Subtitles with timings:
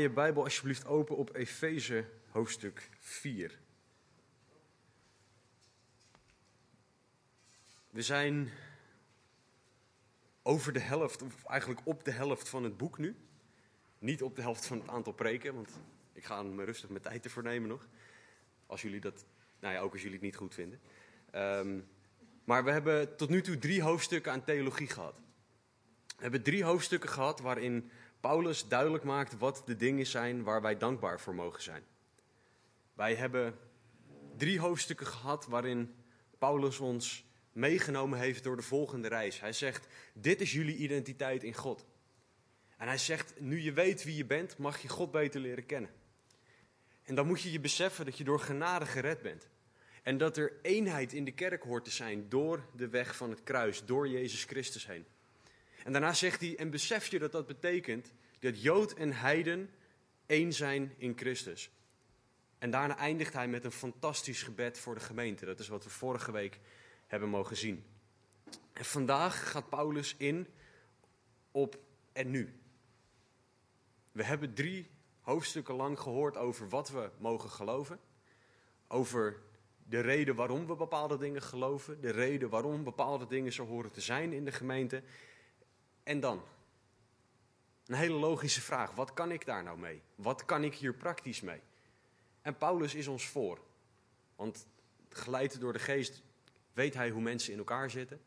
[0.00, 3.58] je Bijbel alsjeblieft open op Efeze hoofdstuk 4.
[7.90, 8.50] We zijn
[10.42, 13.16] over de helft, of eigenlijk op de helft van het boek nu.
[13.98, 15.70] Niet op de helft van het aantal preken, want
[16.12, 17.88] ik ga me rustig mijn tijd ervoor nemen nog.
[18.66, 19.24] Als jullie dat,
[19.60, 20.80] nou ja, ook als jullie het niet goed vinden.
[21.34, 21.88] Um,
[22.44, 25.14] maar we hebben tot nu toe drie hoofdstukken aan theologie gehad.
[26.06, 30.76] We hebben drie hoofdstukken gehad waarin Paulus duidelijk maakt wat de dingen zijn waar wij
[30.76, 31.84] dankbaar voor mogen zijn.
[32.94, 33.58] Wij hebben
[34.36, 35.94] drie hoofdstukken gehad waarin
[36.38, 39.40] Paulus ons meegenomen heeft door de volgende reis.
[39.40, 41.86] Hij zegt: Dit is jullie identiteit in God.
[42.76, 45.90] En hij zegt: Nu je weet wie je bent, mag je God beter leren kennen.
[47.02, 49.48] En dan moet je je beseffen dat je door genade gered bent.
[50.02, 53.42] En dat er eenheid in de kerk hoort te zijn door de weg van het
[53.42, 55.06] kruis, door Jezus Christus heen.
[55.84, 59.70] En daarna zegt hij: En besef je dat dat betekent dat Jood en Heiden
[60.26, 61.70] één zijn in Christus.
[62.58, 65.44] En daarna eindigt hij met een fantastisch gebed voor de gemeente.
[65.44, 66.58] Dat is wat we vorige week
[67.06, 67.84] hebben mogen zien.
[68.72, 70.46] En vandaag gaat Paulus in
[71.50, 71.78] op
[72.12, 72.54] en nu.
[74.12, 78.00] We hebben drie hoofdstukken lang gehoord over wat we mogen geloven.
[78.88, 79.40] Over
[79.88, 82.00] de reden waarom we bepaalde dingen geloven.
[82.00, 85.02] De reden waarom bepaalde dingen zo horen te zijn in de gemeente.
[86.02, 86.42] En dan?
[87.86, 88.94] Een hele logische vraag.
[88.94, 90.02] Wat kan ik daar nou mee?
[90.14, 91.60] Wat kan ik hier praktisch mee?
[92.42, 93.60] En Paulus is ons voor.
[94.36, 94.66] Want
[95.08, 96.22] geleid door de geest
[96.72, 98.20] weet hij hoe mensen in elkaar zitten.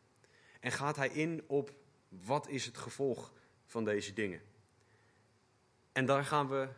[0.60, 1.74] En gaat hij in op
[2.08, 3.32] wat is het gevolg
[3.66, 4.40] van deze dingen.
[5.92, 6.68] En daar gaan we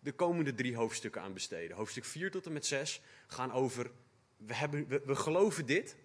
[0.00, 1.76] de komende drie hoofdstukken aan besteden.
[1.76, 3.90] Hoofdstuk 4 tot en met 6 gaan over,
[4.36, 5.96] we, hebben, we, we geloven dit.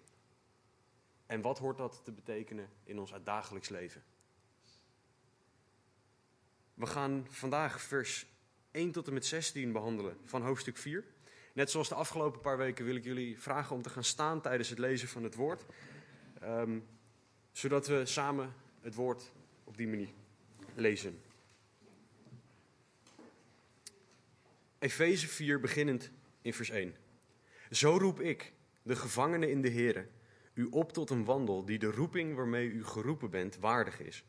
[1.26, 4.04] En wat hoort dat te betekenen in ons dagelijks leven?
[6.80, 8.26] We gaan vandaag vers
[8.70, 11.04] 1 tot en met 16 behandelen van hoofdstuk 4.
[11.54, 14.68] Net zoals de afgelopen paar weken wil ik jullie vragen om te gaan staan tijdens
[14.68, 15.64] het lezen van het woord.
[16.42, 16.86] Um,
[17.52, 19.32] zodat we samen het woord
[19.64, 20.08] op die manier
[20.74, 21.22] lezen.
[24.78, 26.10] Efeze 4, beginnend
[26.42, 26.94] in vers 1.
[27.70, 28.52] Zo roep ik,
[28.82, 30.08] de gevangene in de Here,
[30.54, 34.24] u op tot een wandel die de roeping waarmee u geroepen bent waardig is.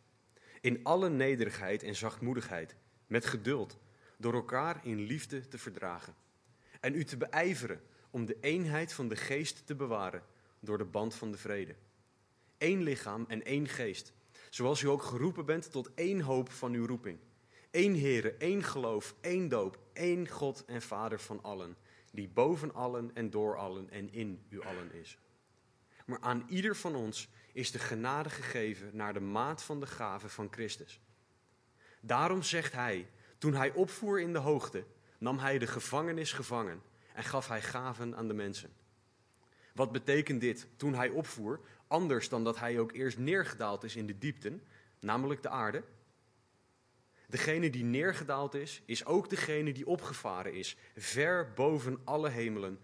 [0.61, 2.75] In alle nederigheid en zachtmoedigheid,
[3.07, 3.77] met geduld,
[4.17, 6.16] door elkaar in liefde te verdragen.
[6.79, 10.23] En u te beijveren om de eenheid van de geest te bewaren
[10.59, 11.75] door de band van de vrede.
[12.57, 14.13] Eén lichaam en één geest,
[14.50, 17.19] zoals u ook geroepen bent tot één hoop van uw roeping.
[17.71, 21.77] Eén Heere, één geloof, één doop, één God en Vader van allen,
[22.11, 25.17] die boven allen en door allen en in u allen is.
[26.05, 30.29] Maar aan ieder van ons is de genade gegeven naar de maat van de gave
[30.29, 31.01] van Christus.
[32.01, 33.07] Daarom zegt hij,
[33.38, 34.85] toen hij opvoer in de hoogte,
[35.17, 36.81] nam hij de gevangenis gevangen
[37.13, 38.73] en gaf hij gaven aan de mensen.
[39.73, 44.07] Wat betekent dit toen hij opvoer, anders dan dat hij ook eerst neergedaald is in
[44.07, 44.63] de diepten,
[45.00, 45.83] namelijk de aarde?
[47.28, 52.79] Degene die neergedaald is, is ook degene die opgevaren is, ver boven alle hemelen,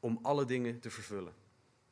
[0.00, 1.34] om alle dingen te vervullen.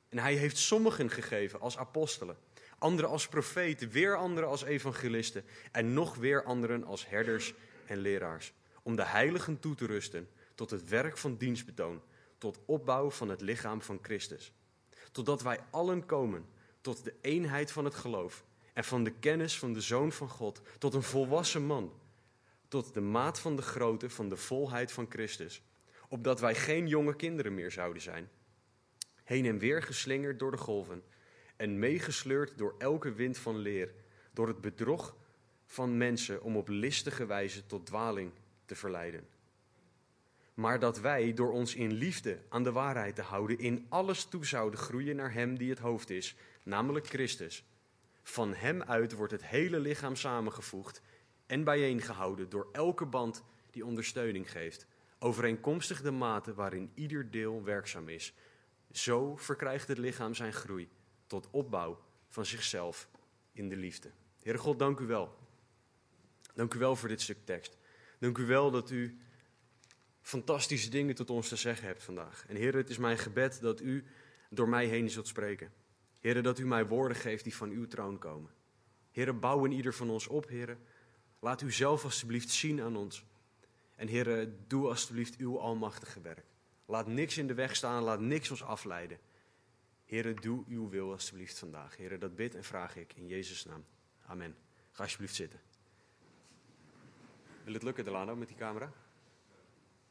[0.09, 2.37] En hij heeft sommigen gegeven als apostelen,
[2.79, 7.55] anderen als profeten, weer anderen als evangelisten en nog weer anderen als herders
[7.87, 8.53] en leraars,
[8.83, 12.03] om de heiligen toe te rusten tot het werk van dienstbetoon,
[12.39, 14.53] tot opbouw van het lichaam van Christus.
[15.13, 16.47] Totdat wij allen komen
[16.81, 20.61] tot de eenheid van het geloof en van de kennis van de Zoon van God,
[20.79, 21.93] tot een volwassen man,
[22.69, 25.63] tot de maat van de grootte van de volheid van Christus,
[26.09, 28.31] opdat wij geen jonge kinderen meer zouden zijn,
[29.29, 31.03] heen en weer geslingerd door de golven
[31.57, 33.95] en meegesleurd door elke wind van leer,
[34.33, 35.17] door het bedrog
[35.67, 38.33] van mensen om op listige wijze tot dwaling
[38.65, 39.27] te verleiden.
[40.55, 44.47] Maar dat wij door ons in liefde aan de waarheid te houden in alles toe
[44.47, 47.65] zouden groeien naar Hem die het hoofd is, namelijk Christus
[48.23, 51.03] van hem uit wordt het hele lichaam samengevoegd
[51.47, 54.87] en bijeengehouden door elke band die ondersteuning geeft,
[55.19, 58.35] overeenkomstig de mate waarin ieder deel werkzaam is.
[58.93, 60.89] Zo verkrijgt het lichaam zijn groei
[61.27, 63.09] tot opbouw van zichzelf
[63.53, 64.11] in de liefde.
[64.43, 65.37] Heere God, dank u wel.
[66.55, 67.77] Dank u wel voor dit stuk tekst.
[68.19, 69.19] Dank u wel dat u
[70.21, 72.45] fantastische dingen tot ons te zeggen hebt vandaag.
[72.49, 74.05] En Heer, het is mijn gebed dat u
[74.51, 75.73] door mij heen zult spreken.
[76.21, 78.51] Heren, dat u mij woorden geeft die van uw troon komen.
[79.11, 80.79] Heren, bouw in ieder van ons op, heren.
[81.41, 83.25] Laat u zelf alstublieft zien aan ons.
[83.95, 86.45] En heren, doe alstublieft uw almachtige werk.
[86.89, 89.19] Laat niks in de weg staan, laat niks ons afleiden.
[90.05, 91.97] Heren, doe uw wil alstublieft vandaag.
[91.97, 93.85] Heren, dat bid en vraag ik in Jezus' naam.
[94.27, 94.57] Amen.
[94.93, 95.61] Ga alsjeblieft zitten.
[97.65, 98.93] Wil het lukken, Delano, met die camera?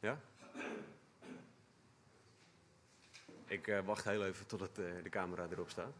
[0.00, 0.20] Ja?
[3.46, 5.94] Ik uh, wacht heel even totdat uh, de camera erop staat.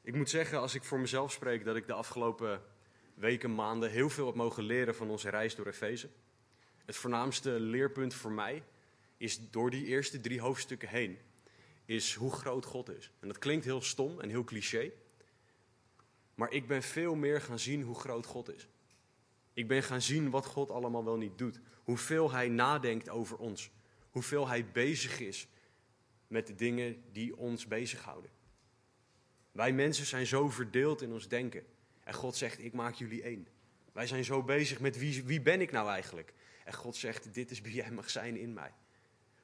[0.00, 2.62] Ik moet zeggen, als ik voor mezelf spreek, dat ik de afgelopen
[3.14, 6.08] weken, maanden heel veel heb mogen leren van onze reis door Efeze.
[6.86, 8.62] Het voornaamste leerpunt voor mij
[9.16, 11.18] is door die eerste drie hoofdstukken heen,
[11.84, 13.10] is hoe groot God is.
[13.20, 14.92] En dat klinkt heel stom en heel cliché,
[16.34, 18.68] maar ik ben veel meer gaan zien hoe groot God is.
[19.52, 21.60] Ik ben gaan zien wat God allemaal wel niet doet.
[21.84, 23.70] Hoeveel Hij nadenkt over ons.
[24.10, 25.48] Hoeveel Hij bezig is
[26.26, 28.30] met de dingen die ons bezighouden.
[29.52, 31.64] Wij mensen zijn zo verdeeld in ons denken.
[32.04, 33.48] En God zegt, ik maak jullie één.
[33.92, 36.32] Wij zijn zo bezig met wie, wie ben ik nou eigenlijk?
[36.66, 38.74] En God zegt, dit is wie jij mag zijn in mij.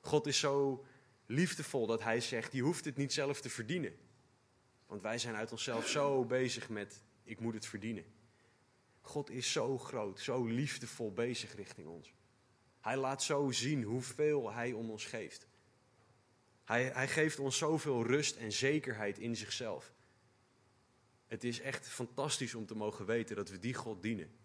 [0.00, 0.84] God is zo
[1.26, 3.96] liefdevol dat Hij zegt, je hoeft het niet zelf te verdienen.
[4.86, 8.04] Want wij zijn uit onszelf zo bezig met, ik moet het verdienen.
[9.00, 12.14] God is zo groot, zo liefdevol bezig richting ons.
[12.80, 15.46] Hij laat zo zien hoeveel Hij om ons geeft.
[16.64, 19.92] Hij, hij geeft ons zoveel rust en zekerheid in zichzelf.
[21.26, 24.40] Het is echt fantastisch om te mogen weten dat we die God dienen.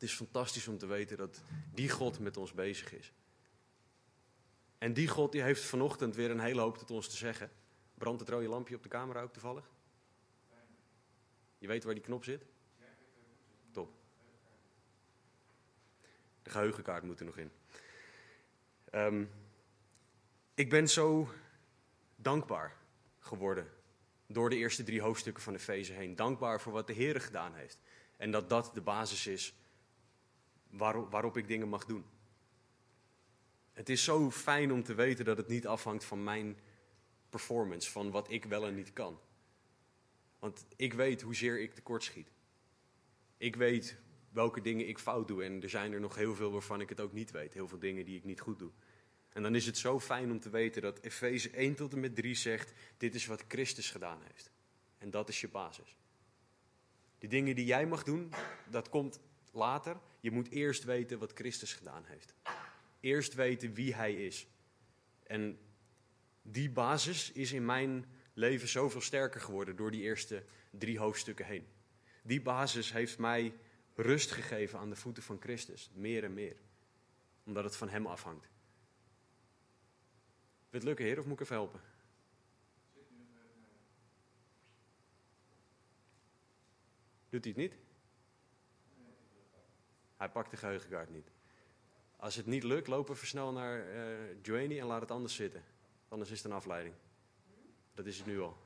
[0.00, 1.40] Het is fantastisch om te weten dat
[1.74, 3.12] die God met ons bezig is.
[4.78, 7.50] En die God die heeft vanochtend weer een hele hoop tot ons te zeggen.
[7.94, 9.70] Brandt het rode lampje op de camera ook toevallig?
[11.58, 12.44] Je weet waar die knop zit?
[13.70, 13.92] Top.
[16.42, 17.50] De geheugenkaart moet er nog in.
[18.92, 19.30] Um,
[20.54, 21.28] ik ben zo
[22.16, 22.76] dankbaar
[23.18, 23.70] geworden
[24.26, 26.16] door de eerste drie hoofdstukken van de Efeze heen.
[26.16, 27.78] Dankbaar voor wat de Heer gedaan heeft.
[28.16, 29.54] En dat dat de basis is
[30.70, 32.04] waarop, waarop ik dingen mag doen.
[33.72, 36.58] Het is zo fijn om te weten dat het niet afhangt van mijn
[37.28, 39.18] performance, van wat ik wel en niet kan.
[40.38, 42.32] Want ik weet hoezeer ik tekortschiet.
[43.36, 43.96] Ik weet
[44.30, 47.00] welke dingen ik fout doe en er zijn er nog heel veel waarvan ik het
[47.00, 47.54] ook niet weet.
[47.54, 48.70] Heel veel dingen die ik niet goed doe.
[49.32, 52.16] En dan is het zo fijn om te weten dat Efeze 1 tot en met
[52.16, 54.50] 3 zegt: dit is wat Christus gedaan heeft.
[54.98, 55.96] En dat is je basis.
[57.18, 58.32] De dingen die jij mag doen,
[58.70, 60.00] dat komt later.
[60.20, 62.34] Je moet eerst weten wat Christus gedaan heeft.
[63.00, 64.46] Eerst weten wie Hij is.
[65.22, 65.58] En
[66.42, 68.04] die basis is in mijn
[68.34, 71.66] leven zoveel sterker geworden door die eerste drie hoofdstukken heen.
[72.22, 73.54] Die basis heeft mij
[73.94, 76.56] rust gegeven aan de voeten van Christus, meer en meer.
[77.44, 78.48] Omdat het van Hem afhangt.
[80.70, 81.80] Wil het lukken, Heer, of moet ik even helpen?
[87.28, 87.89] Doet hij het niet?
[90.20, 91.30] Hij pakt de geheugenkaart niet.
[92.16, 93.86] Als het niet lukt, lopen we snel naar
[94.46, 95.64] uh, en laat het anders zitten.
[96.08, 96.94] Anders is het een afleiding.
[97.94, 98.56] Dat is het nu al.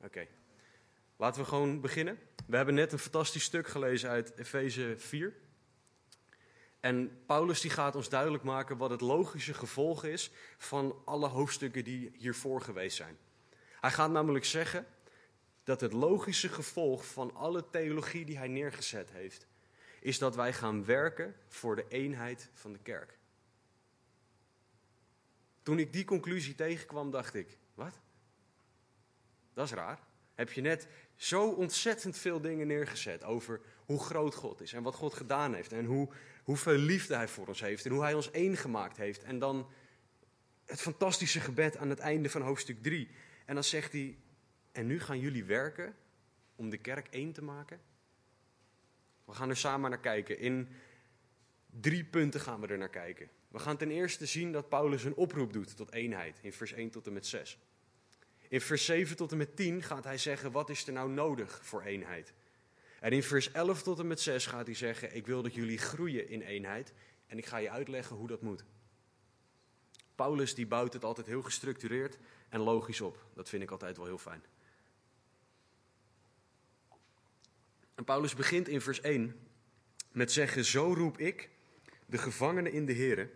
[0.00, 0.26] Oké.
[1.16, 2.18] Laten we gewoon beginnen.
[2.46, 5.34] We hebben net een fantastisch stuk gelezen uit Efeze 4.
[6.80, 11.84] En Paulus die gaat ons duidelijk maken wat het logische gevolg is van alle hoofdstukken
[11.84, 13.18] die hiervoor geweest zijn.
[13.80, 14.86] Hij gaat namelijk zeggen
[15.64, 19.46] dat het logische gevolg van alle theologie die hij neergezet heeft,
[20.02, 23.18] is dat wij gaan werken voor de eenheid van de kerk.
[25.62, 28.00] Toen ik die conclusie tegenkwam, dacht ik: wat?
[29.54, 29.98] Dat is raar.
[30.34, 34.94] Heb je net zo ontzettend veel dingen neergezet over hoe groot God is en wat
[34.94, 36.08] God gedaan heeft en hoe
[36.42, 39.22] hoeveel liefde Hij voor ons heeft en hoe Hij ons één gemaakt heeft.
[39.22, 39.68] En dan
[40.64, 43.08] het fantastische gebed aan het einde van hoofdstuk 3.
[43.46, 44.18] En dan zegt hij,
[44.72, 45.96] en nu gaan jullie werken
[46.56, 47.80] om de kerk één te maken?
[49.24, 50.38] We gaan er samen naar kijken.
[50.38, 50.68] In
[51.66, 53.28] drie punten gaan we er naar kijken.
[53.48, 56.90] We gaan ten eerste zien dat Paulus een oproep doet tot eenheid in vers 1
[56.90, 57.58] tot en met 6.
[58.48, 61.60] In vers 7 tot en met 10 gaat hij zeggen: wat is er nou nodig
[61.64, 62.32] voor eenheid?
[63.00, 65.78] En in vers 11 tot en met 6 gaat hij zeggen: Ik wil dat jullie
[65.78, 66.92] groeien in eenheid
[67.26, 68.64] en ik ga je uitleggen hoe dat moet.
[70.14, 73.24] Paulus die bouwt het altijd heel gestructureerd en logisch op.
[73.34, 74.42] Dat vind ik altijd wel heel fijn.
[78.04, 79.48] Paulus begint in vers 1
[80.12, 81.50] met zeggen: Zo roep ik,
[82.06, 83.30] de gevangenen in de Here,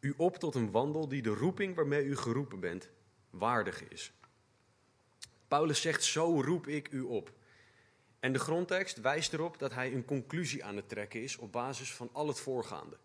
[0.00, 2.90] u op tot een wandel die de roeping waarmee u geroepen bent
[3.30, 4.12] waardig is.
[5.48, 7.32] Paulus zegt: Zo roep ik u op.
[8.20, 11.94] En de grondtekst wijst erop dat hij een conclusie aan het trekken is op basis
[11.94, 12.96] van al het voorgaande.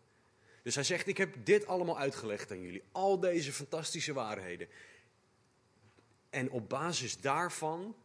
[0.64, 4.68] Dus hij zegt: Ik heb dit allemaal uitgelegd aan jullie, al deze fantastische waarheden.
[6.30, 7.96] En op basis daarvan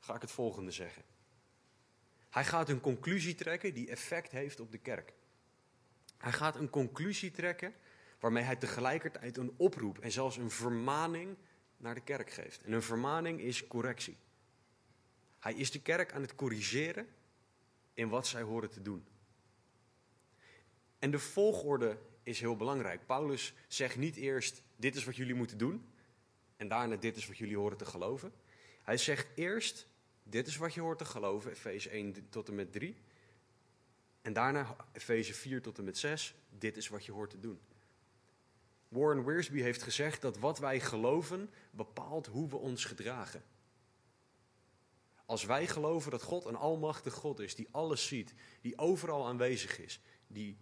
[0.00, 1.02] ga ik het volgende zeggen.
[2.34, 5.12] Hij gaat een conclusie trekken die effect heeft op de kerk.
[6.18, 7.74] Hij gaat een conclusie trekken
[8.20, 11.36] waarmee hij tegelijkertijd een oproep en zelfs een vermaning
[11.76, 12.62] naar de kerk geeft.
[12.62, 14.16] En een vermaning is correctie.
[15.38, 17.06] Hij is de kerk aan het corrigeren
[17.92, 19.06] in wat zij horen te doen.
[20.98, 23.06] En de volgorde is heel belangrijk.
[23.06, 25.88] Paulus zegt niet eerst: dit is wat jullie moeten doen,
[26.56, 28.32] en daarna: dit is wat jullie horen te geloven.
[28.82, 29.86] Hij zegt eerst:
[30.24, 32.96] dit is wat je hoort te geloven, Efeze 1 tot en met 3.
[34.22, 37.60] En daarna Efeze 4 tot en met 6, dit is wat je hoort te doen.
[38.88, 43.44] Warren Wiersbe heeft gezegd dat wat wij geloven bepaalt hoe we ons gedragen.
[45.26, 49.78] Als wij geloven dat God een almachtig God is, die alles ziet, die overal aanwezig
[49.78, 50.58] is, die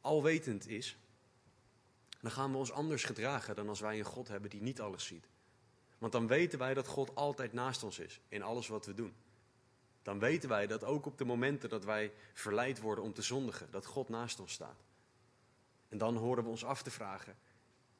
[0.00, 0.96] alwetend is,
[2.20, 5.06] dan gaan we ons anders gedragen dan als wij een God hebben die niet alles
[5.06, 5.28] ziet.
[5.98, 9.14] Want dan weten wij dat God altijd naast ons is in alles wat we doen.
[10.02, 13.70] Dan weten wij dat ook op de momenten dat wij verleid worden om te zondigen,
[13.70, 14.84] dat God naast ons staat.
[15.88, 17.36] En dan horen we ons af te vragen: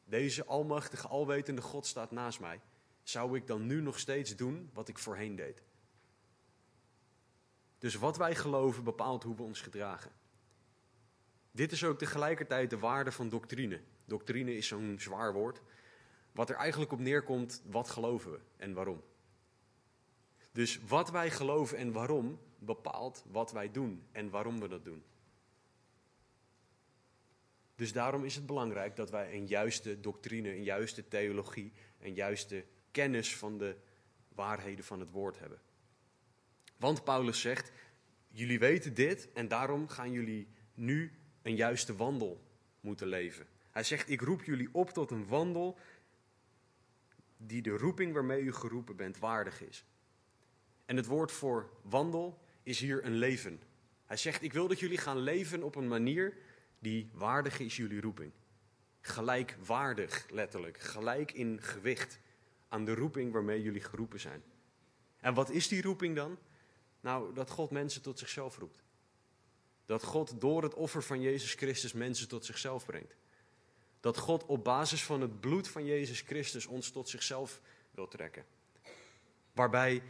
[0.04, 2.60] deze almachtige, alwetende God staat naast mij.
[3.02, 5.62] Zou ik dan nu nog steeds doen wat ik voorheen deed?
[7.78, 10.12] Dus wat wij geloven bepaalt hoe we ons gedragen.
[11.50, 13.80] Dit is ook tegelijkertijd de waarde van doctrine.
[14.04, 15.60] Doctrine is zo'n zwaar woord.
[16.36, 19.02] Wat er eigenlijk op neerkomt, wat geloven we en waarom?
[20.52, 25.04] Dus wat wij geloven en waarom bepaalt wat wij doen en waarom we dat doen.
[27.74, 32.64] Dus daarom is het belangrijk dat wij een juiste doctrine, een juiste theologie, een juiste
[32.90, 33.76] kennis van de
[34.28, 35.60] waarheden van het woord hebben.
[36.76, 37.72] Want Paulus zegt:
[38.28, 41.12] Jullie weten dit en daarom gaan jullie nu
[41.42, 42.42] een juiste wandel
[42.80, 43.46] moeten leven.
[43.70, 45.78] Hij zegt: Ik roep jullie op tot een wandel
[47.46, 49.84] die de roeping waarmee u geroepen bent waardig is.
[50.84, 53.60] En het woord voor wandel is hier een leven.
[54.04, 56.36] Hij zegt: Ik wil dat jullie gaan leven op een manier
[56.78, 58.32] die waardig is jullie roeping.
[59.00, 60.78] Gelijkwaardig, letterlijk.
[60.78, 62.18] Gelijk in gewicht
[62.68, 64.42] aan de roeping waarmee jullie geroepen zijn.
[65.16, 66.38] En wat is die roeping dan?
[67.00, 68.84] Nou, dat God mensen tot zichzelf roept.
[69.84, 73.16] Dat God door het offer van Jezus Christus mensen tot zichzelf brengt.
[74.06, 77.60] Dat God op basis van het bloed van Jezus Christus ons tot zichzelf
[77.90, 78.44] wil trekken.
[79.52, 80.02] Waarbij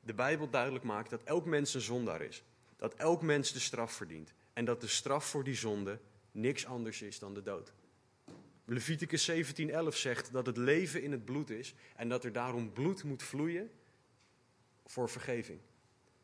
[0.00, 2.42] de Bijbel duidelijk maakt dat elk mens een zondaar is.
[2.76, 4.34] Dat elk mens de straf verdient.
[4.52, 5.98] En dat de straf voor die zonde
[6.32, 7.72] niks anders is dan de dood.
[8.64, 13.04] Leviticus 17:11 zegt dat het leven in het bloed is en dat er daarom bloed
[13.04, 13.70] moet vloeien
[14.86, 15.60] voor vergeving.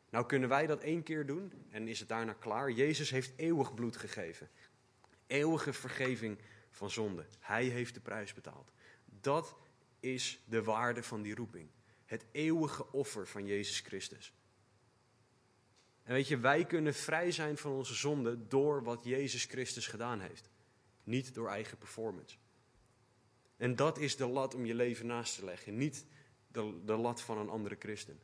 [0.09, 2.71] Nou kunnen wij dat één keer doen en is het daarna klaar.
[2.71, 4.49] Jezus heeft eeuwig bloed gegeven.
[5.27, 6.37] Eeuwige vergeving
[6.75, 7.25] van zonde.
[7.39, 8.71] Hij heeft de prijs betaald.
[9.05, 9.55] Dat
[9.99, 11.69] is de waarde van die roeping.
[12.05, 14.33] Het eeuwige offer van Jezus Christus.
[16.03, 20.19] En weet je, wij kunnen vrij zijn van onze zonde door wat Jezus Christus gedaan
[20.19, 20.49] heeft.
[21.03, 22.37] Niet door eigen performance.
[23.57, 26.05] En dat is de lat om je leven naast te leggen, niet
[26.47, 28.19] de, de lat van een andere christen.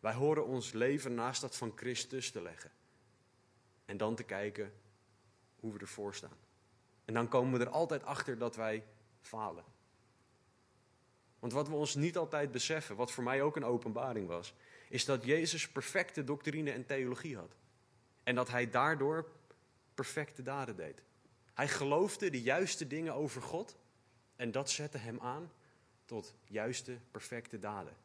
[0.00, 2.70] Wij horen ons leven naast dat van Christus te leggen.
[3.84, 4.72] En dan te kijken
[5.56, 6.47] hoe we ervoor staan.
[7.08, 8.84] En dan komen we er altijd achter dat wij
[9.20, 9.64] falen.
[11.38, 14.54] Want wat we ons niet altijd beseffen, wat voor mij ook een openbaring was,
[14.88, 17.56] is dat Jezus perfecte doctrine en theologie had.
[18.22, 19.28] En dat hij daardoor
[19.94, 21.02] perfecte daden deed.
[21.54, 23.76] Hij geloofde de juiste dingen over God
[24.36, 25.52] en dat zette hem aan
[26.04, 27.96] tot juiste, perfecte daden.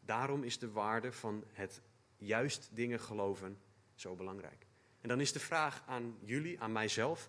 [0.00, 1.80] Daarom is de waarde van het
[2.16, 3.58] juist dingen geloven
[3.94, 4.68] zo belangrijk.
[5.00, 7.28] En dan is de vraag aan jullie, aan mijzelf,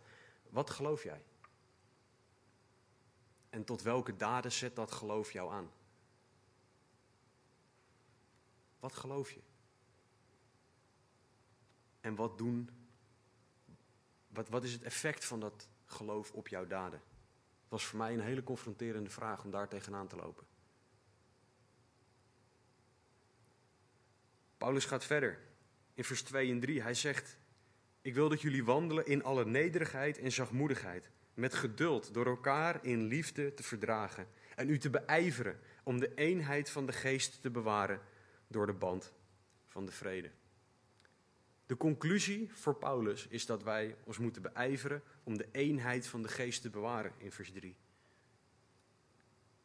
[0.49, 1.23] wat geloof jij?
[3.49, 5.71] En tot welke daden zet dat geloof jou aan?
[8.79, 9.41] Wat geloof je?
[12.01, 12.69] En wat doen?
[14.27, 16.99] Wat, wat is het effect van dat geloof op jouw daden?
[17.61, 20.45] Het was voor mij een hele confronterende vraag om daar tegenaan te lopen.
[24.57, 25.39] Paulus gaat verder
[25.93, 26.81] in vers 2 en 3.
[26.81, 27.37] Hij zegt:
[28.01, 33.03] Ik wil dat jullie wandelen in alle nederigheid en zachtmoedigheid, met geduld, door elkaar in
[33.03, 38.01] liefde te verdragen en u te beijveren om de eenheid van de geest te bewaren
[38.47, 39.13] door de band
[39.67, 40.31] van de vrede.
[41.65, 46.27] De conclusie voor Paulus is dat wij ons moeten beijveren om de eenheid van de
[46.27, 47.75] geest te bewaren in vers 3.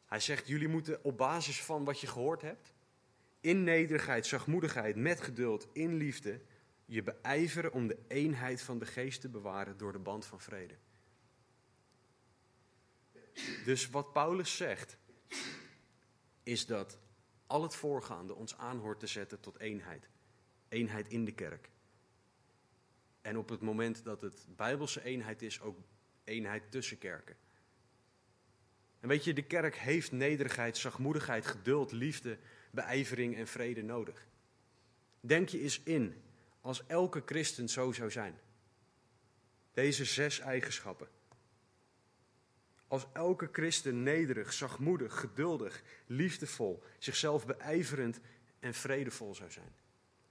[0.05, 2.73] Hij zegt: Jullie moeten op basis van wat je gehoord hebt,
[3.41, 6.41] in nederigheid, zachtmoedigheid, met geduld, in liefde,
[6.89, 10.75] je beijveren om de eenheid van de geest te bewaren door de band van vrede.
[13.65, 14.97] Dus wat Paulus zegt,
[16.43, 16.97] is dat
[17.47, 20.09] al het voorgaande ons aanhoort te zetten tot eenheid.
[20.69, 21.69] Eenheid in de kerk.
[23.21, 25.79] En op het moment dat het bijbelse eenheid is, ook
[26.23, 27.35] eenheid tussen kerken.
[28.99, 32.37] En weet je, de kerk heeft nederigheid, zachtmoedigheid, geduld, liefde,
[32.71, 34.27] beijvering en vrede nodig.
[35.19, 36.21] Denk je eens in
[36.67, 38.39] als elke christen zo zou zijn.
[39.73, 41.07] Deze zes eigenschappen.
[42.87, 48.19] Als elke christen nederig, zachtmoedig, geduldig, liefdevol, zichzelf beijverend
[48.59, 49.75] en vredevol zou zijn.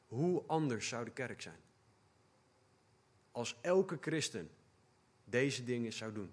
[0.07, 1.61] Hoe anders zou de kerk zijn?
[3.31, 4.51] Als elke christen
[5.25, 6.33] deze dingen zou doen.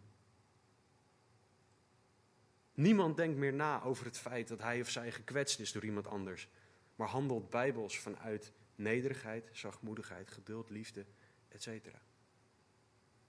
[2.73, 6.07] Niemand denkt meer na over het feit dat hij of zij gekwetst is door iemand
[6.07, 6.49] anders,
[6.95, 11.05] maar handelt bijbels vanuit nederigheid, zachtmoedigheid, geduld, liefde,
[11.47, 11.87] etc.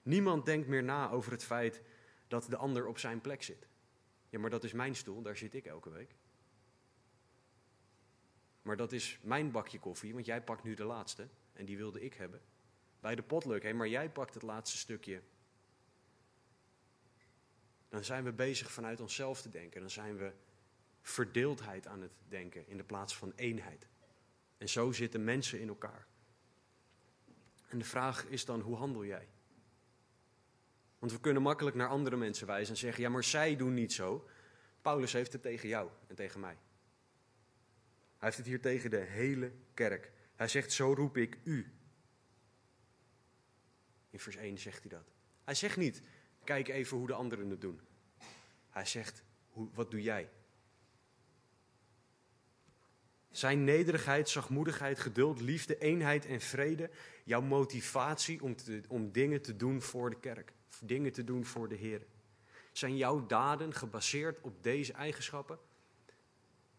[0.01, 1.81] Niemand denkt meer na over het feit
[2.27, 3.67] dat de ander op zijn plek zit.
[4.29, 6.15] Ja, maar dat is mijn stoel, daar zit ik elke week.
[8.61, 12.01] Maar dat is mijn bakje koffie, want jij pakt nu de laatste en die wilde
[12.01, 12.41] ik hebben.
[12.99, 15.21] Bij de potluck, hé, maar jij pakt het laatste stukje.
[17.89, 19.81] Dan zijn we bezig vanuit onszelf te denken.
[19.81, 20.33] Dan zijn we
[21.01, 23.87] verdeeldheid aan het denken in de plaats van eenheid.
[24.57, 26.07] En zo zitten mensen in elkaar.
[27.67, 29.27] En de vraag is dan, hoe handel jij?
[30.99, 33.93] Want we kunnen makkelijk naar andere mensen wijzen en zeggen: ja, maar zij doen niet
[33.93, 34.29] zo.
[34.81, 36.57] Paulus heeft het tegen jou en tegen mij.
[38.17, 40.11] Hij heeft het hier tegen de hele kerk.
[40.35, 41.73] Hij zegt: Zo roep ik u.
[44.09, 45.11] In vers 1 zegt hij dat.
[45.43, 46.01] Hij zegt niet:
[46.43, 47.81] Kijk even hoe de anderen het doen.
[48.69, 50.29] Hij zegt: Wat doe jij?
[53.35, 56.89] Zijn nederigheid, zachtmoedigheid, geduld, liefde, eenheid en vrede
[57.23, 58.55] jouw motivatie om,
[58.87, 62.05] om dingen te doen voor de kerk, dingen te doen voor de Heer?
[62.71, 65.59] Zijn jouw daden gebaseerd op deze eigenschappen?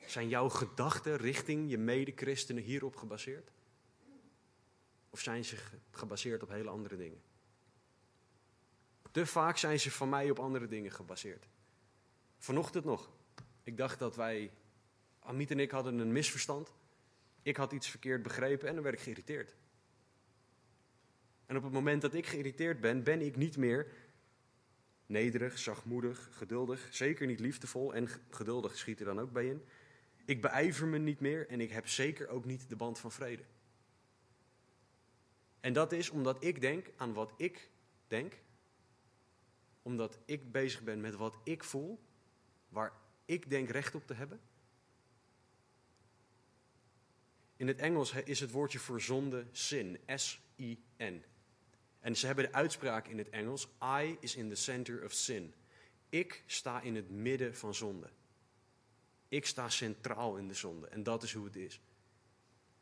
[0.06, 3.50] Zijn jouw gedachten richting je medechristenen hierop gebaseerd?
[5.10, 5.56] Of zijn ze
[5.90, 7.22] gebaseerd op hele andere dingen?
[9.10, 11.46] Te vaak zijn ze van mij op andere dingen gebaseerd.
[12.38, 13.10] Vanochtend nog.
[13.62, 14.52] Ik dacht dat wij
[15.26, 16.73] Amiet en ik hadden een misverstand.
[17.43, 19.56] Ik had iets verkeerd begrepen en dan werd ik geïrriteerd.
[21.47, 23.93] En op het moment dat ik geïrriteerd ben, ben ik niet meer
[25.06, 29.65] nederig, zachtmoedig, geduldig, zeker niet liefdevol en geduldig schiet er dan ook bij in.
[30.25, 33.43] Ik beijver me niet meer en ik heb zeker ook niet de band van vrede.
[35.60, 37.71] En dat is omdat ik denk aan wat ik
[38.06, 38.41] denk,
[39.82, 42.00] omdat ik bezig ben met wat ik voel,
[42.69, 42.93] waar
[43.25, 44.41] ik denk recht op te hebben.
[47.56, 51.25] In het Engels is het woordje voor zonde sin, S-I-N.
[52.00, 53.69] En ze hebben de uitspraak in het Engels:
[54.02, 55.54] I is in the center of sin.
[56.08, 58.08] Ik sta in het midden van zonde.
[59.28, 60.86] Ik sta centraal in de zonde.
[60.86, 61.80] En dat is hoe het is.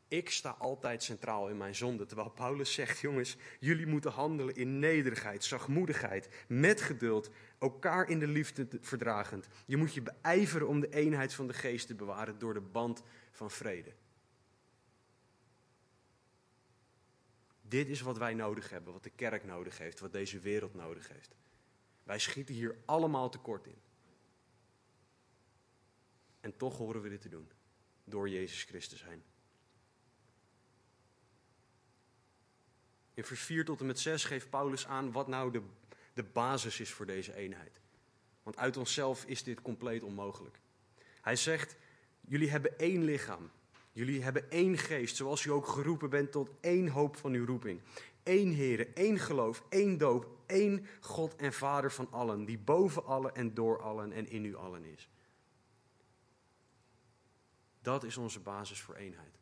[0.09, 2.07] Ik sta altijd centraal in mijn zonde.
[2.07, 8.29] Terwijl Paulus zegt: jongens, jullie moeten handelen in nederigheid, zachtmoedigheid, met geduld, elkaar in de
[8.29, 9.49] liefde verdragend.
[9.67, 13.03] Je moet je beijveren om de eenheid van de geest te bewaren door de band
[13.33, 13.93] van vrede.
[17.69, 21.09] Dit is wat wij nodig hebben, wat de kerk nodig heeft, wat deze wereld nodig
[21.09, 21.35] heeft.
[22.03, 23.79] Wij schieten hier allemaal tekort in.
[26.41, 27.51] En toch horen we dit te doen,
[28.05, 29.23] door Jezus Christus heen.
[33.15, 35.63] In vers 4 tot en met 6 geeft Paulus aan wat nou de,
[36.13, 37.81] de basis is voor deze eenheid.
[38.43, 40.59] Want uit onszelf is dit compleet onmogelijk.
[41.21, 41.77] Hij zegt,
[42.21, 43.51] jullie hebben één lichaam,
[43.95, 47.81] Jullie hebben één geest, zoals u ook geroepen bent tot één hoop van uw roeping.
[48.23, 53.35] Eén Heer, één geloof, één doop, één God en Vader van allen, die boven allen
[53.35, 55.09] en door allen en in u allen is.
[57.83, 59.39] Dat is onze basis voor eenheid.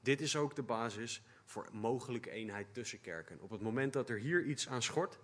[0.00, 3.40] Dit is ook de basis voor mogelijke eenheid tussen kerken.
[3.40, 5.18] Op het moment dat er hier iets aan schort,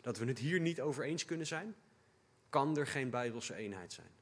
[0.00, 1.74] dat we het hier niet over eens kunnen zijn,
[2.48, 4.15] kan er geen bijbelse eenheid zijn.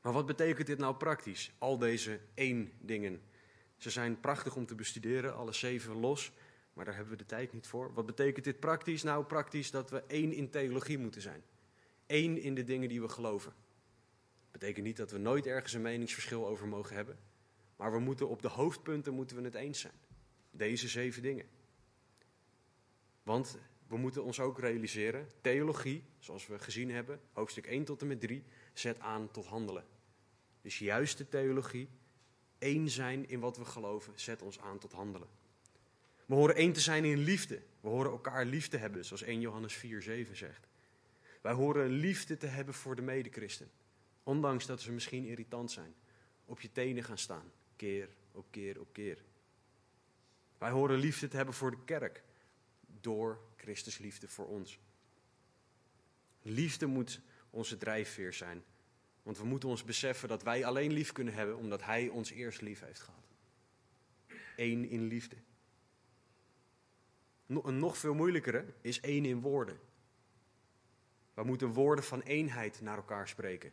[0.00, 1.52] Maar wat betekent dit nou praktisch?
[1.58, 3.22] Al deze één dingen.
[3.76, 6.32] Ze zijn prachtig om te bestuderen, alle zeven los,
[6.72, 7.92] maar daar hebben we de tijd niet voor.
[7.94, 9.02] Wat betekent dit praktisch?
[9.02, 11.42] Nou, praktisch dat we één in theologie moeten zijn.
[12.06, 13.52] Eén in de dingen die we geloven.
[14.50, 17.18] Dat betekent niet dat we nooit ergens een meningsverschil over mogen hebben.
[17.76, 19.94] Maar we moeten op de hoofdpunten moeten we het eens zijn.
[20.50, 21.46] Deze zeven dingen.
[23.22, 28.06] Want we moeten ons ook realiseren, theologie, zoals we gezien hebben, hoofdstuk 1 tot en
[28.06, 29.84] met 3, zet aan tot handelen.
[30.60, 31.88] Dus juiste theologie,
[32.58, 35.28] één zijn in wat we geloven, zet ons aan tot handelen.
[36.26, 37.62] We horen één te zijn in liefde.
[37.80, 40.68] We horen elkaar lief te hebben, zoals 1 Johannes 4, 7 zegt.
[41.40, 43.70] Wij horen liefde te hebben voor de medechristen.
[44.22, 45.94] Ondanks dat ze misschien irritant zijn.
[46.44, 49.18] Op je tenen gaan staan, keer op keer op keer.
[50.58, 52.22] Wij horen liefde te hebben voor de kerk.
[53.00, 54.78] Door Christus liefde voor ons.
[56.42, 57.20] Liefde moet
[57.50, 58.64] onze drijfveer zijn.
[59.22, 62.60] Want we moeten ons beseffen dat wij alleen lief kunnen hebben omdat Hij ons eerst
[62.60, 63.28] lief heeft gehad.
[64.56, 65.36] Eén in liefde.
[67.46, 69.80] Een nog veel moeilijkere is één in woorden.
[71.34, 73.72] We moeten woorden van eenheid naar elkaar spreken.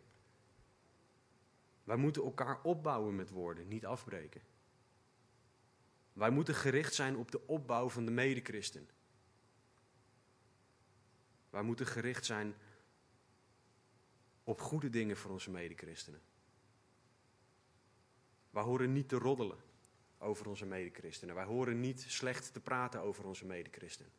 [1.83, 4.41] Wij moeten elkaar opbouwen met woorden, niet afbreken.
[6.13, 8.89] Wij moeten gericht zijn op de opbouw van de medechristen.
[11.49, 12.55] Wij moeten gericht zijn
[14.47, 16.21] op goede dingen voor onze medechristenen.
[18.49, 19.57] Wij horen niet te roddelen
[20.17, 21.35] over onze medechristenen.
[21.35, 24.11] Wij horen niet slecht te praten over onze medechristenen.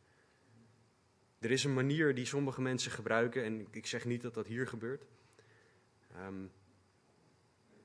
[1.38, 4.66] Er is een manier die sommige mensen gebruiken, en ik zeg niet dat dat hier
[4.66, 5.06] gebeurt,
[6.12, 6.46] ehm,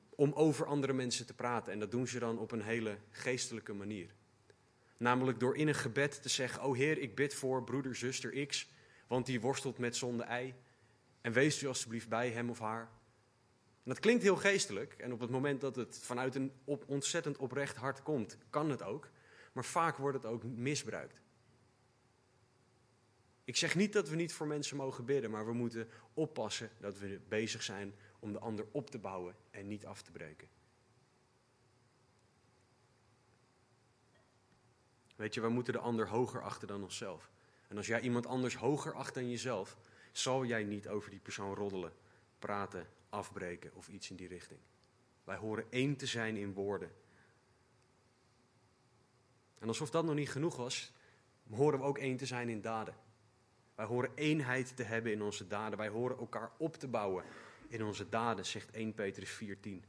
[0.09, 1.73] om over andere mensen te praten.
[1.73, 4.15] En dat doen ze dan op een hele geestelijke manier.
[4.97, 8.71] Namelijk door in een gebed te zeggen: O Heer, ik bid voor broeder, zuster X,
[9.07, 10.53] want die worstelt met zonde ei.
[11.23, 12.81] En wees u alstublieft bij hem of haar.
[13.83, 14.93] En dat klinkt heel geestelijk.
[14.93, 18.83] En op het moment dat het vanuit een op ontzettend oprecht hart komt, kan het
[18.83, 19.09] ook.
[19.53, 21.21] Maar vaak wordt het ook misbruikt.
[23.43, 26.97] Ik zeg niet dat we niet voor mensen mogen bidden, maar we moeten oppassen dat
[26.99, 30.47] we bezig zijn om de ander op te bouwen en niet af te breken.
[35.15, 37.31] Weet je, we moeten de ander hoger achten dan onszelf.
[37.67, 39.77] En als jij iemand anders hoger acht dan jezelf,
[40.13, 41.93] zal jij niet over die persoon roddelen,
[42.39, 44.59] praten, afbreken of iets in die richting.
[45.23, 46.91] Wij horen één te zijn in woorden.
[49.59, 50.93] En alsof dat nog niet genoeg was,
[51.49, 52.95] horen we ook één te zijn in daden.
[53.75, 55.77] Wij horen eenheid te hebben in onze daden.
[55.77, 57.23] Wij horen elkaar op te bouwen
[57.67, 59.83] in onze daden, zegt 1 Petrus 4:10.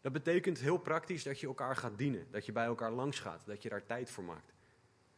[0.00, 3.46] Dat betekent heel praktisch dat je elkaar gaat dienen, dat je bij elkaar langs gaat,
[3.46, 4.52] dat je daar tijd voor maakt.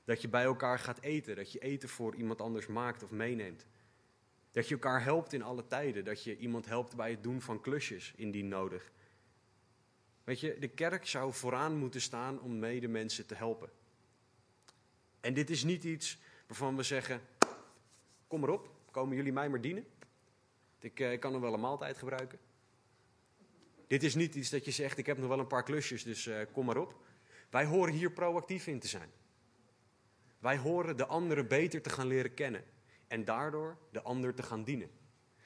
[0.04, 3.66] Dat je bij elkaar gaat eten, dat je eten voor iemand anders maakt of meeneemt.
[4.54, 7.60] Dat je elkaar helpt in alle tijden, dat je iemand helpt bij het doen van
[7.60, 8.90] klusjes indien nodig.
[10.24, 13.70] Weet je, de kerk zou vooraan moeten staan om medemensen te helpen.
[15.20, 17.20] En dit is niet iets waarvan we zeggen:
[18.26, 19.86] kom maar op, komen jullie mij maar dienen?
[20.78, 22.38] Ik, eh, ik kan nog wel een maaltijd gebruiken.
[23.86, 26.26] Dit is niet iets dat je zegt: ik heb nog wel een paar klusjes, dus
[26.26, 26.94] uh, kom maar op.
[27.50, 29.10] Wij horen hier proactief in te zijn.
[30.38, 32.64] Wij horen de anderen beter te gaan leren kennen
[33.14, 34.90] en daardoor de ander te gaan dienen.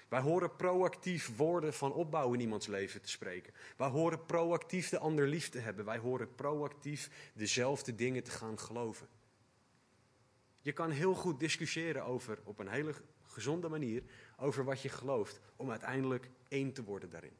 [0.08, 3.52] Wij horen proactief woorden van opbouw in iemands leven te spreken.
[3.76, 5.84] Wij horen proactief de ander lief te hebben.
[5.84, 9.08] Wij horen proactief dezelfde dingen te gaan geloven.
[10.60, 14.02] Je kan heel goed discussiëren over, op een hele gezonde manier,
[14.38, 17.36] over wat je gelooft, om uiteindelijk één te worden daarin.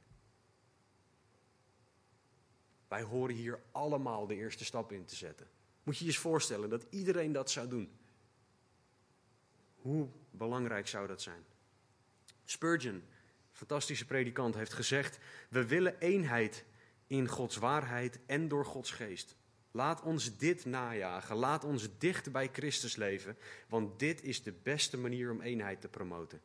[2.88, 5.46] Wij horen hier allemaal de eerste stap in te zetten.
[5.82, 7.98] Moet je je eens voorstellen dat iedereen dat zou doen.
[9.88, 11.44] Hoe belangrijk zou dat zijn?
[12.44, 13.02] Spurgeon,
[13.52, 16.64] fantastische predikant, heeft gezegd: We willen eenheid
[17.06, 19.36] in Gods waarheid en door Gods geest.
[19.70, 21.36] Laat ons dit najagen.
[21.36, 23.36] Laat ons dicht bij Christus leven,
[23.68, 26.40] want dit is de beste manier om eenheid te promoten.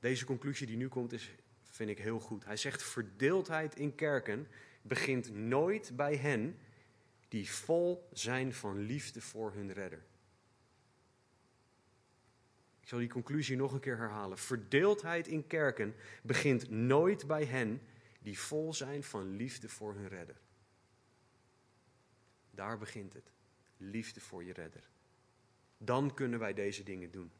[0.00, 1.30] Deze conclusie die nu komt, is,
[1.62, 2.44] vind ik heel goed.
[2.44, 4.48] Hij zegt: Verdeeldheid in kerken
[4.82, 6.58] begint nooit bij hen
[7.28, 10.02] die vol zijn van liefde voor hun redder.
[12.88, 14.38] Ik zal die conclusie nog een keer herhalen.
[14.38, 17.82] Verdeeldheid in kerken begint nooit bij hen
[18.20, 20.40] die vol zijn van liefde voor hun redder.
[22.50, 23.32] Daar begint het.
[23.76, 24.90] Liefde voor je redder.
[25.78, 27.30] Dan kunnen wij deze dingen doen.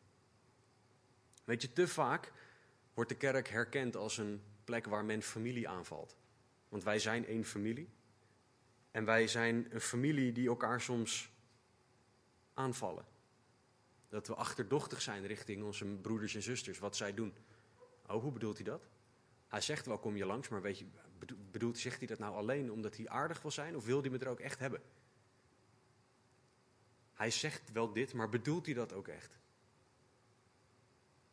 [1.44, 2.32] Weet je, te vaak
[2.94, 6.16] wordt de kerk herkend als een plek waar men familie aanvalt.
[6.68, 7.88] Want wij zijn één familie.
[8.90, 11.30] En wij zijn een familie die elkaar soms
[12.54, 13.16] aanvallen.
[14.08, 17.34] Dat we achterdochtig zijn richting onze broeders en zusters, wat zij doen.
[18.06, 18.88] Oh, hoe bedoelt hij dat?
[19.46, 20.86] Hij zegt wel, kom je langs, maar weet je,
[21.50, 24.18] bedoelt, zegt hij dat nou alleen omdat hij aardig wil zijn of wil hij me
[24.18, 24.82] er ook echt hebben?
[27.12, 29.38] Hij zegt wel dit, maar bedoelt hij dat ook echt?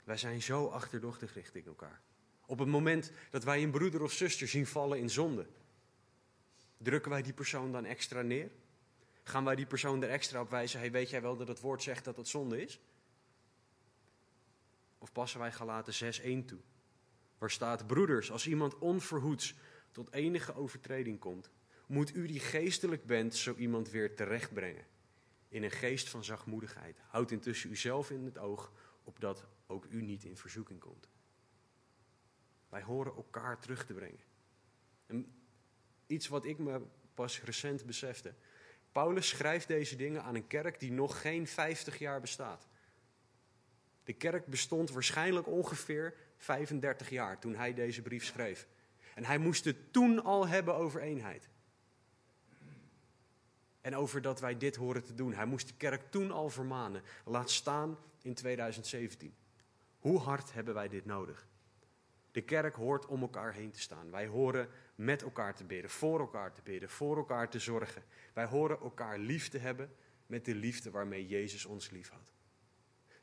[0.04, 2.02] Wij zijn zo achterdochtig richting elkaar.
[2.46, 5.48] Op het moment dat wij een broeder of zuster zien vallen in zonde,
[6.78, 8.52] drukken wij die persoon dan extra neer?
[9.28, 11.84] Gaan wij die persoon er extra op wijzen, hey, weet jij wel dat het woord
[11.84, 12.80] zegt dat het zonde is?
[14.98, 16.60] Of passen wij Galaten 6.1 toe?
[17.38, 19.56] Waar staat, broeders, als iemand onverhoeds
[19.92, 21.50] tot enige overtreding komt,
[21.88, 24.86] moet u die geestelijk bent zo iemand weer terechtbrengen.
[25.48, 27.00] In een geest van zachtmoedigheid.
[27.08, 28.72] Houd intussen uzelf in het oog,
[29.04, 31.10] opdat ook u niet in verzoeking komt.
[32.70, 34.24] Wij horen elkaar terug te brengen.
[35.06, 35.36] En
[36.08, 36.82] iets wat ik me
[37.14, 38.34] pas recent besefte.
[38.96, 42.68] Paulus schrijft deze dingen aan een kerk die nog geen 50 jaar bestaat.
[44.04, 48.68] De kerk bestond waarschijnlijk ongeveer 35 jaar toen hij deze brief schreef.
[49.16, 51.50] En hij moest het toen al hebben over eenheid.
[53.82, 55.34] En over dat wij dit horen te doen.
[55.34, 57.04] Hij moest de kerk toen al vermanen.
[57.26, 59.36] Laat staan in 2017.
[60.00, 61.48] Hoe hard hebben wij dit nodig?
[62.36, 64.12] De kerk hoort om elkaar heen te staan.
[64.12, 68.04] Wij horen met elkaar te bidden, voor elkaar te bidden, voor elkaar te zorgen.
[68.34, 69.96] Wij horen elkaar lief te hebben
[70.26, 72.34] met de liefde waarmee Jezus ons liefhoudt.